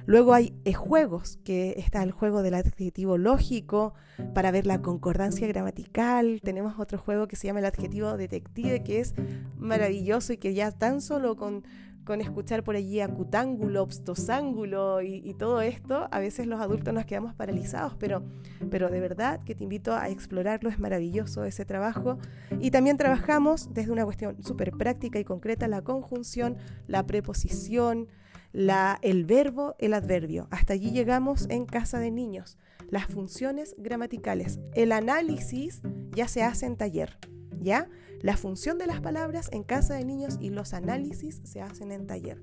Luego 0.06 0.34
hay 0.34 0.54
eh, 0.64 0.72
juegos, 0.72 1.38
que 1.44 1.74
está 1.78 2.02
el 2.02 2.12
juego 2.12 2.42
del 2.42 2.54
adjetivo 2.54 3.18
lógico 3.18 3.94
para 4.34 4.52
ver 4.52 4.64
la 4.64 4.80
concordancia 4.80 5.48
gramatical. 5.48 6.40
Tenemos 6.42 6.78
otro 6.78 6.98
juego 6.98 7.26
que 7.26 7.36
se 7.36 7.48
llama 7.48 7.58
el 7.58 7.66
adjetivo 7.66 8.16
detective, 8.16 8.82
que 8.84 9.00
es 9.00 9.14
maravilloso 9.58 10.32
y 10.32 10.36
que 10.36 10.54
ya 10.54 10.70
tan 10.70 11.00
solo 11.00 11.36
con 11.36 11.64
con 12.06 12.20
escuchar 12.20 12.62
por 12.62 12.76
allí 12.76 13.00
acutángulo, 13.00 13.82
obstosángulo 13.82 15.02
y, 15.02 15.34
todo 15.34 15.60
esto, 15.60 16.08
a 16.10 16.20
veces 16.20 16.46
los 16.46 16.60
adultos 16.60 16.94
nos 16.94 17.04
quedamos 17.04 17.34
paralizados, 17.34 17.94
pero, 17.98 18.22
pero 18.70 18.88
de 18.88 19.00
verdad 19.00 19.42
que 19.44 19.56
te 19.56 19.64
invito 19.64 19.92
a 19.92 20.08
explorarlo, 20.08 20.70
es 20.70 20.78
maravilloso 20.78 21.44
ese 21.44 21.64
trabajo. 21.64 22.18
Y 22.60 22.70
también 22.70 22.96
trabajamos 22.96 23.74
desde 23.74 23.90
una 23.90 24.04
cuestión 24.04 24.42
súper 24.42 24.70
práctica 24.70 25.18
y 25.18 25.24
concreta 25.24 25.66
la 25.66 25.82
conjunción, 25.82 26.56
la 26.86 27.04
preposición, 27.04 28.06
la, 28.52 28.98
el 29.02 29.24
verbo, 29.24 29.74
el 29.80 29.92
adverbio. 29.92 30.46
Hasta 30.52 30.74
allí 30.74 30.92
llegamos 30.92 31.46
en 31.50 31.66
casa 31.66 31.98
de 31.98 32.12
niños. 32.12 32.56
Las 32.88 33.06
funciones 33.06 33.74
gramaticales. 33.78 34.60
El 34.74 34.92
análisis 34.92 35.82
ya 36.12 36.28
se 36.28 36.44
hace 36.44 36.66
en 36.66 36.76
taller, 36.76 37.18
¿ya? 37.60 37.88
La 38.22 38.36
función 38.36 38.78
de 38.78 38.86
las 38.86 39.00
palabras 39.00 39.48
en 39.52 39.62
casa 39.62 39.94
de 39.94 40.04
niños 40.04 40.38
y 40.40 40.50
los 40.50 40.74
análisis 40.74 41.40
se 41.44 41.60
hacen 41.60 41.92
en 41.92 42.06
taller. 42.06 42.42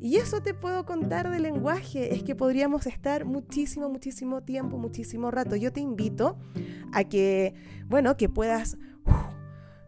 Y 0.00 0.16
eso 0.16 0.40
te 0.42 0.54
puedo 0.54 0.86
contar 0.86 1.28
del 1.30 1.42
lenguaje, 1.42 2.14
es 2.14 2.22
que 2.22 2.36
podríamos 2.36 2.86
estar 2.86 3.24
muchísimo, 3.24 3.88
muchísimo 3.88 4.42
tiempo, 4.42 4.78
muchísimo 4.78 5.30
rato. 5.30 5.56
Yo 5.56 5.72
te 5.72 5.80
invito 5.80 6.38
a 6.92 7.04
que, 7.04 7.54
bueno, 7.88 8.16
que 8.16 8.28
puedas 8.28 8.78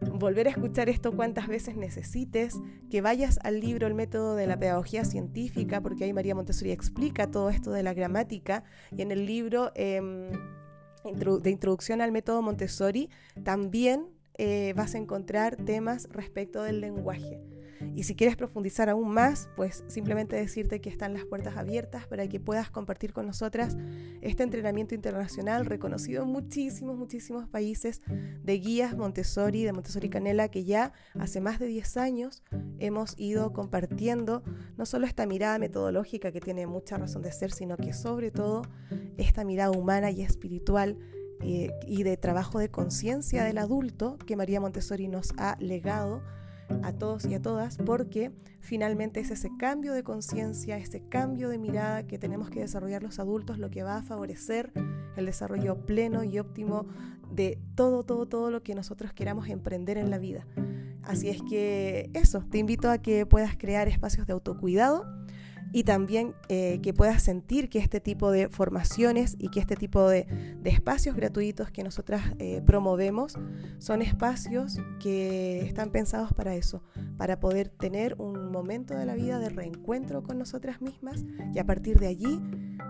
volver 0.01 0.47
a 0.47 0.51
escuchar 0.51 0.89
esto 0.89 1.11
cuantas 1.15 1.47
veces 1.47 1.77
necesites, 1.77 2.59
que 2.89 3.01
vayas 3.01 3.39
al 3.43 3.61
libro 3.61 3.87
El 3.87 3.93
método 3.93 4.35
de 4.35 4.47
la 4.47 4.57
pedagogía 4.57 5.05
científica, 5.05 5.79
porque 5.79 6.03
ahí 6.03 6.13
María 6.13 6.35
Montessori 6.35 6.71
explica 6.71 7.29
todo 7.29 7.49
esto 7.49 7.71
de 7.71 7.83
la 7.83 7.93
gramática, 7.93 8.63
y 8.91 9.03
en 9.03 9.11
el 9.11 9.25
libro 9.25 9.71
em, 9.75 10.31
de 11.41 11.49
introducción 11.49 12.01
al 12.01 12.11
método 12.11 12.41
Montessori 12.41 13.09
también 13.43 14.07
eh, 14.35 14.73
vas 14.75 14.95
a 14.95 14.97
encontrar 14.97 15.55
temas 15.55 16.07
respecto 16.11 16.63
del 16.63 16.81
lenguaje. 16.81 17.41
Y 17.95 18.03
si 18.03 18.15
quieres 18.15 18.35
profundizar 18.35 18.89
aún 18.89 19.09
más, 19.09 19.49
pues 19.55 19.83
simplemente 19.87 20.35
decirte 20.35 20.81
que 20.81 20.89
están 20.89 21.13
las 21.13 21.25
puertas 21.25 21.57
abiertas 21.57 22.07
para 22.07 22.27
que 22.27 22.39
puedas 22.39 22.69
compartir 22.69 23.13
con 23.13 23.25
nosotras 23.25 23.75
este 24.21 24.43
entrenamiento 24.43 24.95
internacional 24.95 25.65
reconocido 25.65 26.23
en 26.23 26.29
muchísimos, 26.29 26.97
muchísimos 26.97 27.47
países 27.47 28.01
de 28.43 28.59
guías 28.59 28.95
Montessori, 28.95 29.63
de 29.63 29.73
Montessori 29.73 30.09
Canela, 30.09 30.49
que 30.49 30.63
ya 30.63 30.93
hace 31.19 31.41
más 31.41 31.59
de 31.59 31.67
10 31.67 31.97
años 31.97 32.43
hemos 32.79 33.17
ido 33.17 33.51
compartiendo 33.53 34.43
no 34.77 34.85
solo 34.85 35.05
esta 35.05 35.25
mirada 35.25 35.59
metodológica 35.59 36.31
que 36.31 36.39
tiene 36.39 36.67
mucha 36.67 36.97
razón 36.97 37.21
de 37.21 37.31
ser, 37.31 37.51
sino 37.51 37.77
que 37.77 37.93
sobre 37.93 38.31
todo 38.31 38.63
esta 39.17 39.43
mirada 39.43 39.71
humana 39.71 40.11
y 40.11 40.21
espiritual 40.21 40.97
eh, 41.43 41.71
y 41.87 42.03
de 42.03 42.17
trabajo 42.17 42.59
de 42.59 42.69
conciencia 42.69 43.43
del 43.43 43.57
adulto 43.57 44.17
que 44.25 44.35
María 44.35 44.61
Montessori 44.61 45.07
nos 45.07 45.33
ha 45.37 45.57
legado 45.59 46.21
a 46.83 46.93
todos 46.93 47.25
y 47.25 47.33
a 47.33 47.41
todas, 47.41 47.77
porque 47.77 48.31
finalmente 48.59 49.19
es 49.19 49.31
ese 49.31 49.49
cambio 49.57 49.93
de 49.93 50.03
conciencia, 50.03 50.77
ese 50.77 51.01
cambio 51.01 51.49
de 51.49 51.57
mirada 51.57 52.07
que 52.07 52.17
tenemos 52.17 52.49
que 52.49 52.61
desarrollar 52.61 53.03
los 53.03 53.19
adultos 53.19 53.57
lo 53.57 53.69
que 53.69 53.83
va 53.83 53.97
a 53.97 54.03
favorecer 54.03 54.71
el 55.17 55.25
desarrollo 55.25 55.85
pleno 55.85 56.23
y 56.23 56.39
óptimo 56.39 56.85
de 57.31 57.59
todo, 57.75 58.03
todo, 58.03 58.25
todo 58.25 58.51
lo 58.51 58.63
que 58.63 58.75
nosotros 58.75 59.13
queramos 59.13 59.49
emprender 59.49 59.97
en 59.97 60.09
la 60.09 60.17
vida. 60.17 60.45
Así 61.03 61.29
es 61.29 61.41
que 61.41 62.09
eso, 62.13 62.45
te 62.49 62.57
invito 62.57 62.89
a 62.89 62.99
que 62.99 63.25
puedas 63.25 63.57
crear 63.57 63.87
espacios 63.87 64.27
de 64.27 64.33
autocuidado 64.33 65.05
y 65.71 65.83
también 65.83 66.35
eh, 66.49 66.79
que 66.81 66.93
puedas 66.93 67.23
sentir 67.23 67.69
que 67.69 67.79
este 67.79 67.99
tipo 67.99 68.31
de 68.31 68.49
formaciones 68.49 69.35
y 69.39 69.49
que 69.49 69.59
este 69.59 69.75
tipo 69.75 70.07
de, 70.07 70.27
espacios 70.65 71.15
gratuitos 71.15 71.69
que 71.69 71.83
nosotras 71.83 72.21
eh, 72.39 72.61
promovemos 72.65 73.37
son 73.77 74.01
espacios 74.01 74.79
que 74.99 75.61
están 75.61 75.91
pensados 75.91 76.33
para 76.33 76.55
eso, 76.55 76.83
para 77.17 77.39
poder 77.39 77.69
tener 77.69 78.15
un 78.19 78.51
momento 78.51 78.95
de 78.95 79.05
la 79.05 79.15
vida 79.15 79.39
de 79.39 79.49
reencuentro 79.49 80.23
con 80.23 80.37
nosotras 80.37 80.81
mismas 80.81 81.25
y 81.53 81.59
a 81.59 81.65
partir 81.65 81.99
de 81.99 82.07
allí 82.07 82.41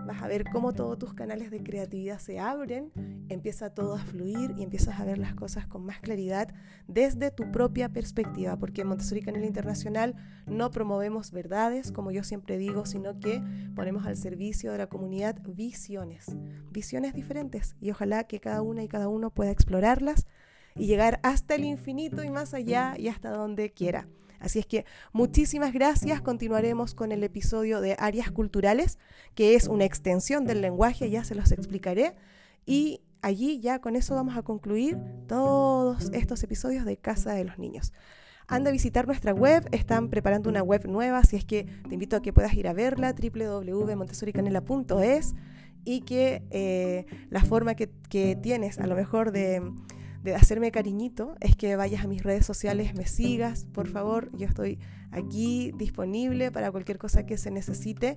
vas 0.06 0.22
a 0.22 0.28
ver 0.28 0.44
cómo 0.50 0.72
todos 0.72 0.98
tus 0.98 1.14
canales 1.14 1.50
de 1.50 1.62
creatividad 1.62 2.18
se 2.18 2.38
abren, 2.38 2.92
empieza 3.28 3.70
todo 3.70 3.94
a 3.94 3.98
fluir 3.98 4.54
y 4.56 4.62
empiezas 4.62 4.98
a 5.00 5.04
ver 5.04 5.18
las 5.18 5.34
cosas 5.34 5.66
con 5.66 5.84
más 5.84 6.00
claridad 6.00 6.54
desde 6.88 7.30
tu 7.30 7.50
propia 7.50 7.88
perspectiva, 7.88 8.56
porque 8.56 8.82
en 8.82 8.88
Montessori 8.88 9.22
Canela 9.22 9.46
Internacional 9.46 10.14
no 10.46 10.70
promovemos 10.70 11.30
verdades, 11.30 11.92
como 11.92 12.10
yo 12.10 12.24
siempre 12.24 12.58
digo, 12.58 12.71
sino 12.84 13.18
que 13.20 13.42
ponemos 13.74 14.06
al 14.06 14.16
servicio 14.16 14.72
de 14.72 14.78
la 14.78 14.86
comunidad 14.86 15.36
visiones, 15.46 16.26
visiones 16.70 17.14
diferentes 17.14 17.76
y 17.80 17.90
ojalá 17.90 18.24
que 18.24 18.40
cada 18.40 18.62
una 18.62 18.82
y 18.82 18.88
cada 18.88 19.08
uno 19.08 19.30
pueda 19.30 19.50
explorarlas 19.50 20.26
y 20.74 20.86
llegar 20.86 21.20
hasta 21.22 21.54
el 21.54 21.64
infinito 21.64 22.24
y 22.24 22.30
más 22.30 22.54
allá 22.54 22.94
y 22.98 23.08
hasta 23.08 23.30
donde 23.30 23.70
quiera. 23.70 24.08
Así 24.40 24.58
es 24.58 24.66
que 24.66 24.84
muchísimas 25.12 25.72
gracias. 25.72 26.20
Continuaremos 26.20 26.94
con 26.94 27.12
el 27.12 27.22
episodio 27.22 27.80
de 27.80 27.94
áreas 27.98 28.32
culturales, 28.32 28.98
que 29.36 29.54
es 29.54 29.68
una 29.68 29.84
extensión 29.84 30.46
del 30.46 30.60
lenguaje, 30.60 31.10
ya 31.10 31.22
se 31.22 31.36
los 31.36 31.52
explicaré. 31.52 32.16
Y 32.66 33.02
allí 33.20 33.60
ya 33.60 33.80
con 33.80 33.94
eso 33.94 34.16
vamos 34.16 34.36
a 34.36 34.42
concluir 34.42 34.98
todos 35.28 36.10
estos 36.12 36.42
episodios 36.42 36.84
de 36.84 36.96
Casa 36.96 37.34
de 37.34 37.44
los 37.44 37.58
Niños. 37.58 37.92
Anda 38.48 38.70
a 38.70 38.72
visitar 38.72 39.06
nuestra 39.06 39.32
web, 39.32 39.68
están 39.72 40.08
preparando 40.08 40.50
una 40.50 40.62
web 40.62 40.86
nueva, 40.88 41.18
así 41.18 41.36
es 41.36 41.44
que 41.44 41.66
te 41.88 41.94
invito 41.94 42.16
a 42.16 42.22
que 42.22 42.32
puedas 42.32 42.54
ir 42.54 42.66
a 42.68 42.72
verla, 42.72 43.14
www.montessoricanela.es 43.14 45.34
y 45.84 46.02
que 46.02 46.44
eh, 46.50 47.06
la 47.30 47.42
forma 47.44 47.74
que, 47.74 47.90
que 48.08 48.36
tienes 48.36 48.78
a 48.78 48.86
lo 48.86 48.94
mejor 48.94 49.32
de 49.32 49.60
de 50.22 50.34
hacerme 50.34 50.70
cariñito 50.70 51.34
es 51.40 51.56
que 51.56 51.74
vayas 51.76 52.04
a 52.04 52.08
mis 52.08 52.22
redes 52.22 52.46
sociales, 52.46 52.94
me 52.94 53.06
sigas, 53.06 53.66
por 53.72 53.88
favor. 53.88 54.30
Yo 54.36 54.46
estoy 54.46 54.78
aquí 55.10 55.72
disponible 55.76 56.52
para 56.52 56.70
cualquier 56.70 56.98
cosa 56.98 57.26
que 57.26 57.36
se 57.36 57.50
necesite 57.50 58.16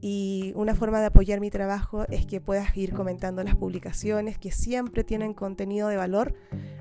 y 0.00 0.52
una 0.54 0.74
forma 0.74 1.00
de 1.00 1.06
apoyar 1.06 1.40
mi 1.40 1.50
trabajo 1.50 2.04
es 2.08 2.26
que 2.26 2.40
puedas 2.40 2.76
ir 2.76 2.92
comentando 2.92 3.42
las 3.42 3.56
publicaciones 3.56 4.38
que 4.38 4.52
siempre 4.52 5.02
tienen 5.02 5.32
contenido 5.32 5.88
de 5.88 5.96
valor. 5.96 6.34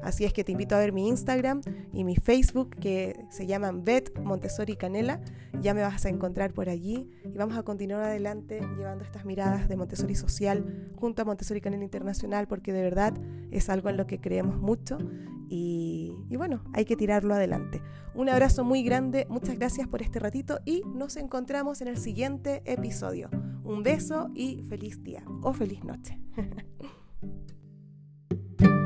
Así 0.04 0.26
es 0.26 0.34
que 0.34 0.44
te 0.44 0.52
invito 0.52 0.76
a 0.76 0.80
ver 0.80 0.92
mi 0.92 1.08
Instagram 1.08 1.62
y 1.94 2.04
mi 2.04 2.16
Facebook 2.16 2.76
que 2.80 3.26
se 3.30 3.48
llaman 3.48 3.84
Bet 3.84 4.18
Montessori 4.20 4.76
Canela. 4.76 5.22
Ya 5.62 5.74
me 5.74 5.82
vas 5.82 6.06
a 6.06 6.10
encontrar 6.10 6.54
por 6.54 6.70
allí 6.70 7.10
y 7.24 7.38
vamos 7.38 7.58
a 7.58 7.64
continuar 7.64 8.04
adelante 8.04 8.62
llevando 8.78 9.04
estas 9.04 9.26
miradas 9.26 9.68
de 9.68 9.78
Montessori 9.78 10.16
social 10.16 10.92
junto 10.96 11.22
a 11.22 11.26
Montessori 11.26 11.62
Canela 11.62 11.84
Internacional 11.84 12.48
porque 12.48 12.74
de 12.74 12.82
verdad 12.82 13.14
es 13.52 13.70
algo 13.70 13.90
en 13.90 13.98
lo 13.98 14.08
que 14.08 14.20
creemos 14.20 14.60
mucho 14.60 14.98
y, 15.50 16.14
y 16.30 16.36
bueno, 16.38 16.64
hay 16.74 16.86
que 16.86 16.96
tirarlo 16.96 17.34
adelante. 17.34 17.82
Un 18.14 18.30
abrazo 18.30 18.64
muy 18.64 18.84
grande, 18.84 19.26
muchas 19.30 19.58
gracias 19.58 19.88
por 19.88 20.02
este 20.02 20.20
ratito 20.20 20.60
y 20.66 20.82
nos 20.94 21.18
encontramos 21.18 21.82
en 21.82 21.88
el 21.88 21.98
siguiente 21.98 22.62
episodio. 22.66 23.30
Un 23.64 23.84
beso 23.84 24.30
y 24.36 24.64
feliz 24.70 25.04
día 25.04 25.24
o 25.42 25.54
feliz 25.54 25.84
noche. 25.84 26.20